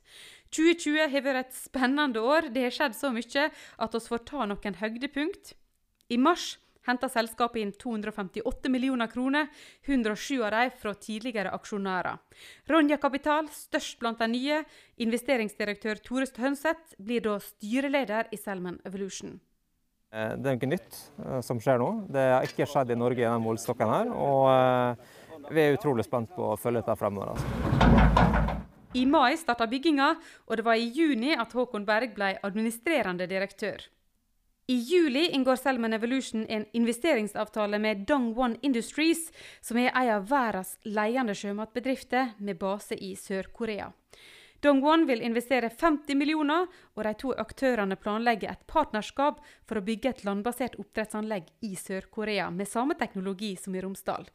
2020 0.54 1.10
har 1.10 1.26
vært 1.26 1.48
et 1.48 1.58
spennende 1.58 2.22
år. 2.22 2.46
Det 2.54 2.68
har 2.68 2.76
skjedd 2.78 2.94
så 2.94 3.10
mye 3.10 3.48
at 3.50 3.98
vi 3.98 4.04
får 4.06 4.24
ta 4.30 4.46
noen 4.46 4.78
høydepunkt. 4.78 5.56
I 6.06 6.22
mars 6.22 6.52
henta 6.86 7.08
selskapet 7.12 7.62
inn 7.62 7.72
258 7.76 8.70
millioner 8.72 9.10
kroner, 9.12 9.48
107 9.86 10.42
av 10.42 10.54
dem 10.54 10.76
fra 10.80 10.94
tidligere 10.94 11.52
aksjonærer. 11.56 12.20
Ronja 12.70 13.00
Kapital, 13.02 13.50
størst 13.52 13.98
blant 14.02 14.22
de 14.22 14.30
nye, 14.32 14.62
investeringsdirektør 15.02 16.00
Tore 16.04 16.30
Hønseth, 16.38 16.96
blir 16.98 17.24
da 17.24 17.36
styreleder 17.42 18.32
i 18.32 18.40
Selman 18.40 18.80
Evolution. 18.86 19.38
Eh, 20.14 20.32
det 20.38 20.52
er 20.52 20.58
noe 20.58 20.72
nytt 20.72 20.98
eh, 21.24 21.40
som 21.44 21.60
skjer 21.60 21.80
nå. 21.82 21.90
Det 22.12 22.26
har 22.32 22.46
ikke 22.46 22.68
skjedd 22.70 22.92
i 22.94 22.98
Norge 22.98 23.20
i 23.20 23.26
denne 23.26 23.42
målestokken 23.42 23.90
her. 23.90 24.12
Og 24.14 24.46
eh, 24.52 25.50
vi 25.50 25.64
er 25.64 25.76
utrolig 25.76 26.06
spent 26.06 26.32
på 26.36 26.52
å 26.52 26.60
følge 26.60 26.82
dette 26.82 26.96
fremover. 26.98 27.34
Altså. 27.34 28.62
I 28.96 29.02
mai 29.10 29.36
starta 29.36 29.66
bygginga, 29.68 30.14
og 30.48 30.56
det 30.56 30.64
var 30.64 30.80
i 30.80 30.86
juni 30.94 31.34
at 31.36 31.52
Håkon 31.52 31.84
Berg 31.84 32.14
ble 32.16 32.32
administrerende 32.46 33.26
direktør. 33.28 33.82
I 34.68 34.74
juli 34.74 35.28
inngår 35.28 35.56
Selman 35.56 35.92
Evolution 35.92 36.46
en 36.48 36.64
investeringsavtale 36.72 37.78
med 37.78 37.96
Dongwon 37.96 38.56
Industries, 38.62 39.32
som 39.60 39.78
er 39.78 39.92
en 39.94 40.08
av 40.16 40.24
verdens 40.26 40.72
ledende 40.82 41.36
sjømatbedrifter 41.38 42.32
med 42.42 42.58
base 42.58 42.96
i 42.98 43.12
Sør-Korea. 43.14 43.92
Dongwon 44.60 45.04
vil 45.06 45.22
investere 45.22 45.70
50 45.70 46.18
millioner, 46.18 46.66
og 46.96 47.06
de 47.06 47.12
to 47.14 47.30
aktørene 47.38 47.94
planlegger 47.94 48.50
et 48.50 48.64
partnerskap 48.66 49.38
for 49.68 49.78
å 49.78 49.84
bygge 49.86 50.10
et 50.10 50.24
landbasert 50.26 50.74
oppdrettsanlegg 50.82 51.52
i 51.62 51.76
Sør-Korea 51.78 52.48
med 52.50 52.66
samme 52.66 52.96
teknologi 52.98 53.52
som 53.60 53.76
i 53.76 53.84
Romsdal. 53.84 54.26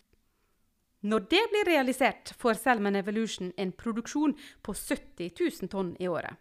Når 1.02 1.28
det 1.28 1.42
blir 1.52 1.68
realisert, 1.74 2.32
får 2.40 2.62
Selman 2.62 2.96
Evolution 2.96 3.52
en 3.58 3.76
produksjon 3.76 4.38
på 4.64 4.78
70 4.80 5.36
000 5.36 5.74
tonn 5.76 5.92
i 6.00 6.08
året. 6.08 6.40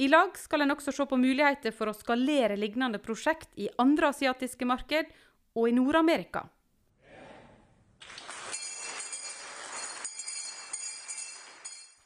I 0.00 0.08
lag 0.08 0.38
skal 0.38 0.62
en 0.64 0.72
også 0.72 0.94
se 0.96 1.04
på 1.04 1.16
muligheter 1.20 1.74
for 1.76 1.90
å 1.90 1.92
skalere 1.92 2.54
lignende 2.56 2.96
prosjekt 3.04 3.50
i 3.60 3.66
andre 3.82 4.08
asiatiske 4.14 4.64
marked 4.64 5.10
og 5.52 5.68
i 5.68 5.74
Nord-Amerika. 5.76 6.46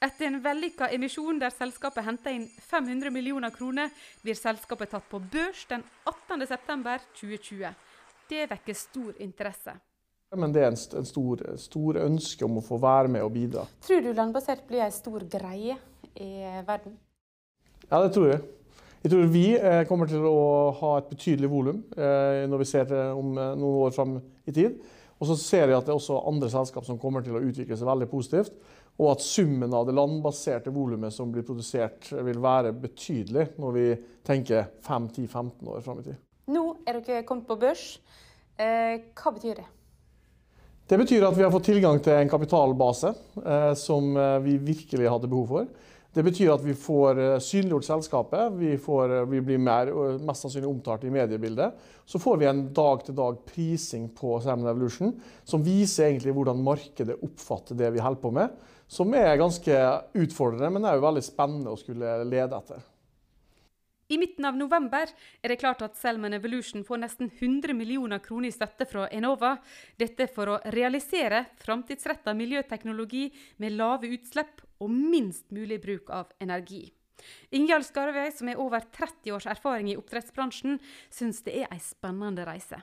Etter 0.02 0.26
en 0.26 0.40
vellykka 0.42 0.90
emisjon 0.96 1.38
der 1.38 1.54
selskapet 1.54 2.04
henta 2.04 2.34
inn 2.34 2.48
500 2.66 3.14
millioner 3.14 3.54
kroner, 3.54 3.94
blir 4.26 4.34
selskapet 4.42 4.90
tatt 4.90 5.06
på 5.08 5.22
børs 5.22 5.62
den 5.70 5.86
18.9.2020. 6.10 7.72
Det 8.28 8.50
vekker 8.50 8.80
stor 8.82 9.22
interesse. 9.22 9.78
Men 10.34 10.50
det 10.50 10.66
er 10.66 10.72
en, 10.74 10.82
en 10.98 11.06
stor, 11.06 11.46
stor, 11.62 12.02
ønske 12.10 12.42
om 12.42 12.58
å 12.58 12.66
få 12.66 12.82
være 12.82 13.14
med 13.14 13.22
og 13.22 13.32
bidra. 13.38 13.68
Tror 13.86 14.02
du 14.02 14.10
landbasert 14.10 14.66
blir 14.66 14.82
en 14.82 14.98
stor 14.98 15.30
greie 15.30 15.78
i 16.18 16.32
verden? 16.66 16.98
Ja, 17.90 18.00
det 18.00 18.12
tror 18.14 18.30
jeg. 18.30 18.42
Jeg 19.04 19.12
tror 19.12 19.26
vi 19.28 19.48
eh, 19.52 19.82
kommer 19.84 20.08
til 20.08 20.22
å 20.24 20.72
ha 20.78 20.94
et 20.96 21.10
betydelig 21.10 21.50
volum 21.52 21.82
eh, 21.92 22.46
når 22.48 22.62
vi 22.62 22.68
ser 22.70 22.86
det 22.88 23.02
om 23.12 23.34
eh, 23.36 23.50
noen 23.52 23.82
år 23.84 23.92
fram 23.92 24.14
i 24.48 24.54
tid. 24.54 24.78
Og 25.20 25.28
så 25.28 25.36
ser 25.36 25.68
jeg 25.68 25.76
at 25.76 25.84
det 25.84 25.92
er 25.92 25.98
også 25.98 26.22
andre 26.24 26.48
selskap 26.48 26.86
som 26.86 26.96
kommer 27.00 27.20
til 27.24 27.36
å 27.36 27.42
utvikle 27.44 27.76
seg 27.76 27.90
veldig 27.90 28.08
positivt. 28.08 28.56
Og 28.96 29.10
at 29.12 29.26
summen 29.26 29.76
av 29.76 29.84
det 29.84 29.96
landbaserte 29.98 30.72
volumet 30.72 31.12
som 31.12 31.28
blir 31.34 31.44
produsert, 31.44 32.08
vil 32.16 32.40
være 32.40 32.72
betydelig 32.80 33.50
når 33.60 33.76
vi 33.76 33.86
tenker 34.24 34.70
5-10-15 34.86 35.72
år 35.74 35.84
fram 35.84 36.00
i 36.00 36.08
tid. 36.08 36.18
Nå 36.54 36.66
er 36.88 37.02
dere 37.04 37.28
kommet 37.28 37.48
på 37.48 37.60
børs. 37.60 37.86
hva 38.56 39.32
betyr 39.34 39.58
det? 39.60 39.66
Det 40.88 41.00
betyr 41.00 41.26
at 41.26 41.36
vi 41.36 41.44
har 41.44 41.52
fått 41.52 41.68
tilgang 41.68 42.00
til 42.04 42.14
en 42.16 42.30
kapitalbase 42.30 43.12
som 43.80 44.14
vi 44.44 44.56
virkelig 44.62 45.10
hadde 45.10 45.32
behov 45.32 45.50
for. 45.50 45.72
Det 46.14 46.22
betyr 46.22 46.52
at 46.54 46.62
vi 46.62 46.76
får 46.78 47.18
eh, 47.18 47.40
synliggjort 47.42 47.86
selskapet, 47.88 48.54
vi, 48.60 48.76
får, 48.78 49.16
eh, 49.16 49.24
vi 49.32 49.40
blir 49.42 49.58
mer, 49.58 49.90
mest 50.22 50.46
sannsynlig 50.46 50.70
omtalt 50.70 51.02
i 51.08 51.10
mediebildet. 51.10 51.74
Så 52.06 52.20
får 52.22 52.38
vi 52.38 52.46
en 52.46 52.62
dag-til-dag-prising 52.76 54.12
på 54.14 54.36
Salmon 54.44 54.70
Evolution 54.70 55.10
som 55.42 55.64
viser 55.66 56.12
egentlig 56.12 56.36
hvordan 56.36 56.62
markedet 56.62 57.18
oppfatter 57.18 57.78
det 57.80 57.90
vi 57.96 58.04
holder 58.04 58.22
på 58.22 58.30
med. 58.38 58.54
Som 58.86 59.14
er 59.18 59.40
ganske 59.40 59.84
utfordrende, 60.14 60.70
men 60.70 60.86
er 60.86 61.00
jo 61.00 61.06
veldig 61.08 61.24
spennende 61.24 61.74
å 61.74 61.80
skulle 61.80 62.20
lede 62.28 62.62
etter. 62.62 62.84
I 64.08 64.18
midten 64.20 64.44
av 64.44 64.56
november 64.56 65.08
er 65.40 65.52
det 65.52 65.60
klart 65.62 65.82
at 65.84 65.96
Selman 65.96 66.36
Evolution 66.36 66.84
får 66.84 67.00
nesten 67.00 67.30
100 67.30 67.72
millioner 67.76 68.20
kroner 68.24 68.50
i 68.50 68.54
støtte 68.54 68.84
fra 68.88 69.06
Enova. 69.08 69.54
Dette 69.96 70.26
for 70.28 70.52
å 70.52 70.58
realisere 70.74 71.46
framtidsretta 71.62 72.34
miljøteknologi 72.36 73.30
med 73.64 73.78
lave 73.78 74.12
utslipp 74.12 74.60
og 74.84 74.92
minst 74.92 75.48
mulig 75.54 75.80
bruk 75.80 76.12
av 76.12 76.34
energi. 76.44 76.84
Ingjald 77.56 77.86
Skarvøy, 77.86 78.28
som 78.36 78.50
har 78.50 78.60
over 78.60 78.84
30 78.92 79.32
års 79.32 79.46
erfaring 79.48 79.88
i 79.88 79.96
oppdrettsbransjen, 79.96 80.80
syns 81.08 81.40
det 81.46 81.54
er 81.62 81.70
ei 81.72 81.80
spennende 81.80 82.44
reise. 82.44 82.82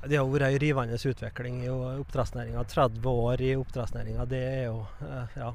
Det 0.00 0.16
har 0.16 0.28
vært 0.30 0.46
ei 0.46 0.60
rivende 0.62 0.96
utvikling 0.96 1.64
i 1.66 1.68
oppdrettsnæringa. 1.70 2.62
30 2.64 3.10
år 3.10 3.42
i 3.44 3.50
oppdrettsnæringa, 3.60 4.24
det 4.30 4.40
er 4.46 4.62
jo 4.70 4.78
eh, 5.04 5.36
ja. 5.42 5.50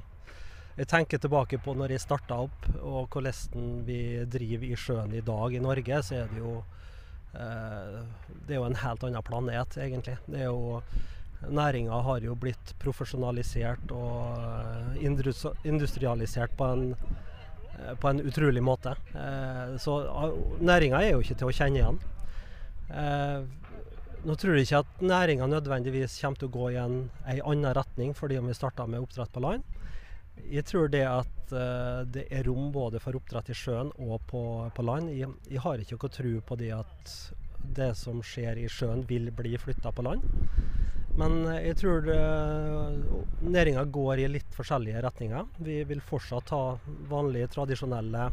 Jeg 0.76 0.90
tenker 0.92 1.22
tilbake 1.24 1.60
på 1.64 1.74
når 1.78 1.96
jeg 1.96 2.04
starta 2.04 2.42
opp 2.46 2.66
og 2.82 3.14
hvordan 3.14 3.84
vi 3.88 4.00
driver 4.28 4.68
i 4.68 4.80
sjøen 4.80 5.14
i 5.16 5.24
dag 5.24 5.56
i 5.56 5.64
Norge, 5.64 6.02
så 6.04 6.18
er 6.22 6.32
det 6.34 6.42
jo 6.42 6.56
eh, 7.34 8.02
Det 8.46 8.56
er 8.56 8.60
jo 8.60 8.68
en 8.68 8.82
helt 8.82 9.06
annen 9.08 9.24
planet, 9.24 9.78
egentlig. 9.78 10.18
Det 10.28 10.42
er 10.44 10.50
jo 10.50 10.82
Næringa 11.46 12.00
har 12.02 12.24
jo 12.24 12.34
blitt 12.40 12.74
profesjonalisert 12.82 13.92
og 13.94 14.98
eh, 14.98 15.06
industrialisert 15.70 16.56
på 16.58 16.72
en 16.74 16.86
Eh, 17.76 17.96
på 17.96 18.08
en 18.08 18.22
utrolig 18.22 18.64
måte. 18.64 18.96
Eh, 19.16 19.78
så 19.78 20.00
næringa 20.60 21.02
er 21.02 21.12
jo 21.12 21.22
ikke 21.24 21.38
til 21.40 21.52
å 21.52 21.56
kjenne 21.56 21.82
igjen. 21.82 22.02
Nå 24.26 24.34
tror 24.42 24.56
jeg 24.56 24.66
ikke 24.66 24.82
at 24.84 25.02
næringa 25.06 25.48
nødvendigvis 25.50 26.20
kommer 26.22 26.40
til 26.40 26.50
å 26.50 26.54
gå 26.54 26.70
i 26.74 26.78
en, 26.82 26.96
en 27.30 27.42
annen 27.42 27.74
retning 27.78 28.14
fordi 28.18 28.40
om 28.40 28.48
vi 28.50 28.58
starter 28.58 28.88
med 28.90 29.04
oppdrett 29.04 29.34
på 29.34 29.42
land. 29.44 29.66
Jeg 30.46 30.66
tror 30.70 30.92
det 30.94 31.04
at 31.08 31.54
uh, 31.56 32.04
det 32.06 32.28
er 32.34 32.46
rom 32.48 32.70
både 32.76 33.02
for 33.04 33.18
oppdrett 33.18 33.50
i 33.50 33.58
sjøen 33.58 33.92
og 33.96 34.20
på, 34.30 34.42
på 34.76 34.86
land. 34.86 35.12
Jeg, 35.16 35.32
jeg, 35.50 35.62
har 35.64 35.82
ikke 35.82 35.98
noe 35.98 36.16
tro 36.18 36.34
på 36.50 36.58
det 36.60 36.72
at 36.76 37.16
det 37.76 37.92
som 37.98 38.22
skjer 38.24 38.60
i 38.62 38.68
sjøen 38.70 39.06
vil 39.10 39.32
bli 39.34 39.56
flytta 39.58 39.92
på 39.96 40.06
land. 40.06 40.26
Men 41.20 41.46
eh, 41.48 41.62
jeg 41.70 41.80
tror 41.80 42.10
uh, 42.12 43.22
næringa 43.42 43.86
går 43.96 44.26
i 44.26 44.32
litt 44.36 44.56
forskjellige 44.56 45.04
retninger. 45.06 45.48
Vi 45.64 45.80
vil 45.88 46.04
fortsatt 46.04 46.52
ha 46.54 46.64
vanlige, 47.10 47.52
tradisjonelle 47.56 48.30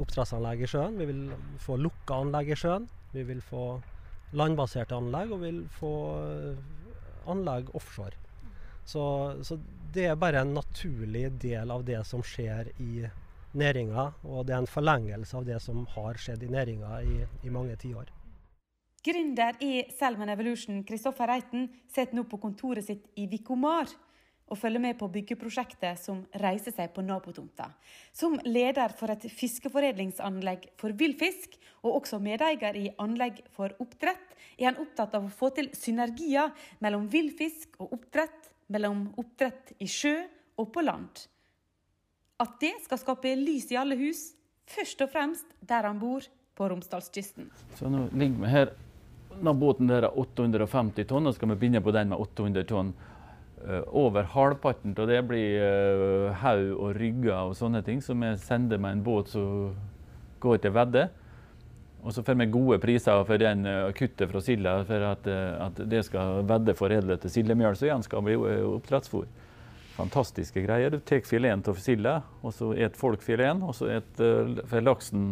oppdrettsanlegg 0.00 0.64
i 0.64 0.70
sjøen. 0.72 0.98
Vi 1.00 1.08
vil 1.10 1.24
få 1.60 1.76
lukka 1.80 2.22
anlegg 2.24 2.54
i 2.54 2.58
sjøen. 2.58 2.88
Vi 3.12 3.26
vil 3.28 3.42
få 3.44 3.66
landbaserte 4.38 4.96
anlegg, 4.96 5.32
og 5.34 5.42
vi 5.42 5.50
vil 5.50 5.64
få 5.76 5.92
eh, 6.24 6.62
anlegg 7.32 7.72
offshore. 7.76 8.16
Så, 8.84 9.02
så, 9.46 9.58
det 9.94 10.06
er 10.10 10.16
bare 10.18 10.42
en 10.42 10.54
naturlig 10.56 11.28
del 11.42 11.70
av 11.70 11.84
det 11.86 12.00
som 12.08 12.22
skjer 12.24 12.72
i 12.82 13.04
næringa, 13.58 14.08
og 14.24 14.46
det 14.48 14.54
er 14.56 14.62
en 14.62 14.70
forlengelse 14.70 15.36
av 15.36 15.46
det 15.46 15.58
som 15.62 15.84
har 15.94 16.18
skjedd 16.20 16.42
i 16.46 16.52
næringa 16.52 17.02
i, 17.04 17.18
i 17.44 17.52
mange 17.52 17.76
tiår. 17.80 18.08
Gründer 19.02 19.58
i 19.64 19.82
Selman 19.98 20.30
Evolution, 20.30 20.84
Kristoffer 20.86 21.26
Reiten, 21.26 21.66
sitter 21.90 22.14
nå 22.16 22.24
på 22.30 22.38
kontoret 22.42 22.86
sitt 22.86 23.08
i 23.18 23.26
Vikomar 23.26 23.90
og 24.52 24.58
følger 24.60 24.82
med 24.84 24.98
på 25.00 25.08
byggeprosjektet 25.10 26.00
som 26.00 26.20
reiser 26.42 26.74
seg 26.76 26.92
på 26.94 27.02
nabotomta. 27.04 27.70
Som 28.14 28.36
leder 28.44 28.92
for 28.98 29.12
et 29.12 29.24
fiskeforedlingsanlegg 29.32 30.68
for 30.80 30.94
villfisk, 30.98 31.56
og 31.82 32.02
også 32.02 32.20
medeier 32.22 32.76
i 32.78 32.90
anlegg 33.02 33.40
for 33.56 33.74
oppdrett, 33.82 34.36
er 34.60 34.68
han 34.70 34.80
opptatt 34.82 35.16
av 35.18 35.26
å 35.26 35.32
få 35.32 35.50
til 35.56 35.72
synergier 35.74 36.52
mellom 36.84 37.08
villfisk 37.10 37.80
og 37.80 37.96
oppdrett, 37.96 38.51
mellom 38.72 39.06
oppdrett 39.20 39.74
i 39.82 39.88
sjø 39.90 40.16
og 40.60 40.70
på 40.74 40.84
land. 40.84 41.26
At 42.42 42.56
det 42.62 42.74
skal 42.84 43.00
skape 43.00 43.34
lys 43.38 43.68
i 43.72 43.78
alle 43.78 43.96
hus, 44.00 44.32
først 44.68 45.04
og 45.04 45.12
fremst 45.12 45.58
der 45.60 45.88
han 45.88 46.00
bor, 46.02 46.24
på 46.52 46.66
Romsdalskysten. 46.68 47.46
Så 47.78 47.88
nå 47.88 48.10
ligger 48.12 48.42
vi 48.42 48.50
her 48.52 48.72
når 49.42 49.54
båten 49.56 49.88
der 49.88 50.04
er 50.04 50.18
850 50.20 51.06
tonn, 51.08 51.26
og 51.26 51.32
skal 51.36 51.48
vi 51.48 51.56
begynne 51.62 51.80
på 51.80 51.94
den 51.96 52.12
med 52.12 52.20
800 52.20 52.66
tonn. 52.68 52.92
Uh, 53.62 53.80
over 53.94 54.26
halvparten 54.26 54.92
av 54.98 55.06
det 55.08 55.20
blir 55.24 55.62
uh, 55.62 56.34
haug 56.42 56.72
og 56.74 56.96
rygger 56.98 57.48
og 57.48 57.56
sånne 57.56 57.80
ting. 57.86 58.02
Så 58.02 58.16
vi 58.18 58.34
sender 58.42 58.80
med 58.82 58.98
en 58.98 59.04
båt 59.06 59.32
som 59.32 59.72
går 60.42 60.60
til 60.64 60.74
vedde. 60.76 61.06
Og 62.02 62.14
så 62.14 62.24
får 62.26 62.34
vi 62.40 62.48
gode 62.50 62.80
priser 62.82 63.22
for 63.28 63.38
den 63.38 63.62
uh, 63.68 63.92
kuttet 63.94 64.30
fra 64.30 64.42
silda, 64.42 64.74
for 64.88 65.06
at, 65.12 65.28
at, 65.28 65.80
det 65.90 66.02
skal 66.08 66.42
vedde 66.50 66.74
foredle 66.74 67.16
til 67.22 67.30
sildemjøl, 67.30 67.78
så 67.78 67.86
igjen 67.86 68.04
skal 68.06 68.26
bli 68.26 68.34
oppdrettsfôr. 68.36 69.28
Fantastiske 69.92 70.64
greier. 70.64 70.90
Du 70.90 71.04
tar 71.04 71.22
fileten 71.28 71.62
av 71.68 71.78
silda, 71.78 72.16
og 72.42 72.54
så 72.56 72.72
et 72.74 72.96
folk 72.98 73.22
fileten. 73.22 73.62
Og 73.62 73.76
så 73.76 74.00
får 74.70 74.86
laksen 74.86 75.26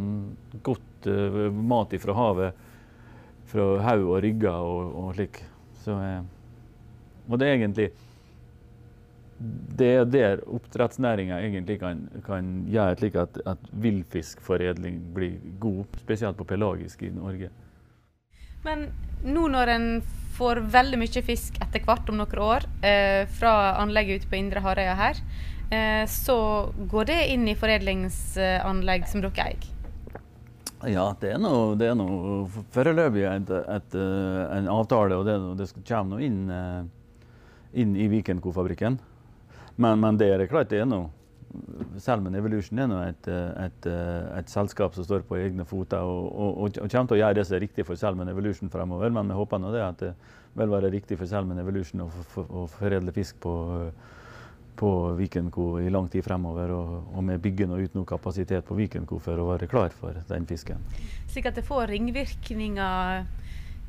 godt 0.63 1.09
mat 1.57 1.97
fra 2.03 2.17
havet 2.19 2.67
fra 3.51 3.67
haug 3.85 4.07
og 4.07 4.21
rygger 4.25 4.63
og, 4.63 4.95
og 5.01 5.11
slik. 5.17 5.43
Så, 5.85 5.97
eh, 6.05 6.23
og 7.29 7.41
det 7.41 7.49
er 7.49 7.59
egentlig 7.59 7.89
det 9.41 9.89
er 9.89 10.09
der 10.09 10.43
oppdrettsnæringa 10.53 11.39
egentlig 11.41 11.79
kan, 11.81 12.03
kan, 12.27 12.49
gjøre 12.69 12.99
slik 13.01 13.17
at, 13.17 13.41
at 13.49 13.71
villfiskforedling 13.73 15.01
blir 15.17 15.39
god, 15.63 15.87
spesielt 16.03 16.37
på 16.37 16.45
pelagisk 16.45 17.03
i 17.07 17.13
Norge. 17.15 17.49
Men 18.67 18.91
nå 19.25 19.47
når 19.49 19.73
en 19.73 19.89
får 20.37 20.61
veldig 20.73 21.01
mye 21.01 21.25
fisk 21.25 21.57
etter 21.65 21.85
hvert 21.85 22.13
om 22.13 22.21
noen 22.21 22.45
år 22.45 22.69
eh, 22.85 23.25
fra 23.41 23.55
anlegget 23.81 24.23
ute 24.23 24.31
på 24.31 24.41
Indre 24.41 24.61
Harøya 24.65 24.95
her, 24.99 25.21
eh, 25.73 26.05
så 26.09 26.39
går 26.93 27.09
det 27.09 27.21
inn 27.33 27.49
i 27.49 27.57
foredlingsanlegg 27.57 29.09
som 29.09 29.25
dere 29.25 29.51
eier? 29.51 29.69
Ja, 30.89 31.11
det 31.21 31.35
er 31.35 31.41
noe, 31.41 31.75
det 31.77 31.91
er 31.91 31.97
noe 31.99 32.47
foreløpig 32.73 33.27
et, 33.29 33.51
et, 33.53 33.97
eh, 33.97 34.45
en 34.57 34.69
avtale, 34.73 35.17
og 35.17 35.29
det, 35.29 35.37
det 35.61 35.69
kommer 35.85 36.17
nå 36.17 36.21
inn, 36.25 36.41
eh, 36.53 37.81
inn 37.83 37.97
i 38.01 38.09
Vikenco-fabrikken. 38.09 38.97
Men, 39.77 40.01
men, 40.01 40.19
det 40.21 40.31
er 40.35 40.47
klart 40.51 40.71
det 40.73 40.83
er 40.83 40.89
noe. 40.89 41.11
Selman 41.99 42.37
Evolution 42.39 42.79
er 42.79 42.87
nå 42.87 42.99
et, 43.03 43.27
et, 43.27 43.87
et, 43.91 44.51
selskap 44.53 44.95
som 44.95 45.03
står 45.03 45.25
på 45.27 45.35
egne 45.41 45.65
føtter 45.67 46.07
og, 46.07 46.29
og, 46.31 46.61
og, 46.61 46.77
kommer 46.79 47.09
til 47.11 47.17
å 47.17 47.19
gjøre 47.19 47.39
det 47.41 47.47
som 47.49 47.57
er 47.59 47.65
riktig 47.65 47.87
for 47.89 47.99
Selman 47.99 48.31
Evolution 48.31 48.71
fremover. 48.71 49.11
Men 49.15 49.33
vi 49.33 49.39
håper 49.41 49.59
nå 49.59 49.73
det 49.75 49.83
at 49.83 50.05
det 50.05 50.13
vil 50.61 50.71
være 50.71 50.93
riktig 50.95 51.19
for 51.19 51.31
Selman 51.31 51.59
Evolution 51.59 52.07
å 52.07 52.65
foredle 52.71 53.15
fisk 53.17 53.43
på 53.43 53.57
på 54.81 55.13
Vikenko 55.13 55.81
i 55.81 55.91
lang 55.91 56.09
tid 56.09 56.25
fremover. 56.25 56.73
Og, 56.73 56.93
og 57.13 57.27
vi 57.29 57.37
bygger 57.49 57.69
nå 57.69 57.81
ut 57.83 57.99
noe 57.99 58.09
kapasitet 58.09 58.65
på 58.65 58.79
Vikenko 58.79 59.19
for 59.21 59.41
å 59.41 59.51
være 59.53 59.69
klar 59.69 59.93
for 59.93 60.17
den 60.31 60.49
fisken. 60.49 60.81
Slik 61.29 61.51
at 61.51 61.59
det 61.59 61.67
får 61.67 61.91
ringvirkninger 61.93 63.27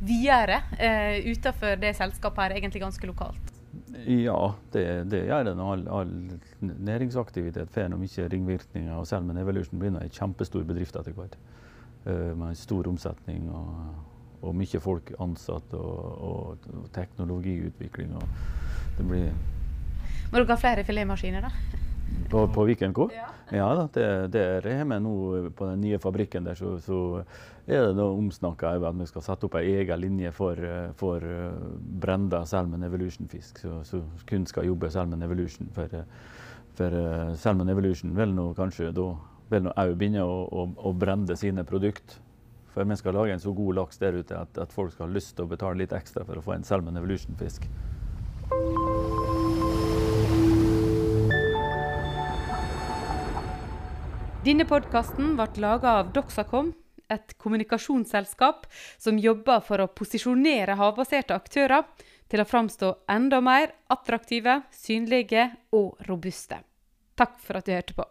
videre 0.02 0.64
eh, 0.82 1.22
utenfor 1.32 1.80
det 1.80 1.96
selskapet 1.96 2.44
her, 2.44 2.58
egentlig 2.60 2.84
ganske 2.84 3.08
lokalt? 3.08 3.61
Ja, 4.08 4.54
det, 4.74 4.86
det 5.12 5.24
gjør 5.28 5.46
det. 5.48 5.56
All, 5.64 5.84
all 5.88 6.14
næringsaktivitet 6.62 7.72
får 7.72 7.94
mye 7.96 8.28
ringvirkninger. 8.34 8.94
og 8.98 9.08
Selv 9.08 9.30
om 9.30 9.38
Evolution 9.38 9.80
blir 9.80 9.94
en 9.94 10.12
kjempestor 10.12 10.66
bedrift 10.68 10.98
etter 11.00 11.16
hvert. 11.16 11.38
Uh, 12.06 12.34
med 12.38 12.58
stor 12.58 12.88
omsetning 12.90 13.46
og, 13.54 13.72
og, 14.42 14.56
mye 14.58 14.80
folk 14.82 15.12
ansatt 15.22 15.76
og, 15.78 16.22
og, 16.32 16.70
og 16.74 16.88
teknologiutvikling. 16.96 18.16
Og 18.18 18.98
det 18.98 19.08
blir 19.08 19.34
må 20.32 20.40
dere 20.40 20.54
ha 20.54 20.60
flere 20.60 20.84
filetmaskiner, 20.88 21.44
da? 21.44 21.88
På, 22.32 22.48
på 22.48 22.64
Viken 22.64 22.94
Co? 22.94 23.10
Ja, 23.14 23.28
ja 23.52 23.70
da, 23.76 23.88
det, 23.94 24.06
det 24.34 24.44
er 24.72 24.86
vi 24.88 25.00
nå 25.04 25.16
på 25.58 25.68
den 25.68 25.82
nye 25.84 26.00
fabrikken 26.00 26.48
der, 26.48 26.56
så, 26.56 26.78
så 26.80 27.00
er 27.68 27.92
det 27.92 28.04
omsnakka 28.04 28.72
at 28.78 29.00
vi 29.00 29.08
skal 29.10 29.26
sette 29.26 29.48
opp 29.48 29.58
ei 29.60 29.76
egen 29.82 30.00
linje 30.02 30.32
for, 30.36 30.60
for 31.00 31.24
uh, 31.24 31.76
brenda 32.04 32.46
Salmon 32.46 32.84
Evolution-fisk. 32.88 33.60
Så, 33.66 33.82
så, 33.88 34.02
kun 34.30 34.48
skal 34.48 34.70
jobbe 34.72 34.90
Salmon 34.92 35.24
Evolution. 35.24 35.70
For, 35.76 36.02
for 36.80 36.96
uh, 36.96 37.36
Salmon 37.36 37.70
Evolution 37.70 38.16
vil 38.18 38.34
nå 38.36 38.52
kanskje 38.58 38.92
da 38.96 39.12
vil 39.52 39.66
nå 39.68 39.76
òg 39.76 39.96
begynne 40.00 40.24
å, 40.24 40.44
å, 40.48 40.68
å 40.88 40.94
brende 40.96 41.36
sine 41.40 41.66
produkter. 41.68 42.22
For 42.72 42.88
vi 42.88 42.96
skal 42.96 43.18
lage 43.20 43.36
en 43.36 43.44
så 43.44 43.52
god 43.52 43.82
laks 43.82 44.00
der 44.00 44.16
ute 44.16 44.38
at, 44.38 44.56
at 44.56 44.72
folk 44.72 44.94
skal 44.94 45.10
ha 45.10 45.16
lyst 45.18 45.36
til 45.36 45.44
å 45.44 45.52
betale 45.52 45.84
litt 45.84 45.96
ekstra 45.96 46.24
for 46.24 46.40
å 46.40 46.46
få 46.46 46.56
en 46.56 46.64
Salmon 46.68 46.96
Evolution-fisk. 47.02 47.68
Denne 54.42 54.66
podkasten 54.66 55.36
ble 55.38 55.46
laga 55.62 56.00
av 56.00 56.08
Doxacom, 56.16 56.72
et 57.14 57.36
kommunikasjonsselskap 57.38 58.64
som 58.98 59.20
jobber 59.22 59.60
for 59.62 59.84
å 59.84 59.92
posisjonere 59.94 60.80
havbaserte 60.80 61.36
aktører 61.38 61.86
til 62.32 62.42
å 62.42 62.48
framstå 62.50 62.90
enda 63.14 63.38
mer 63.46 63.76
attraktive, 63.94 64.64
synlige 64.74 65.46
og 65.78 66.02
robuste. 66.08 66.58
Takk 67.14 67.38
for 67.44 67.60
at 67.60 67.70
du 67.70 67.76
hørte 67.76 67.98
på. 68.00 68.08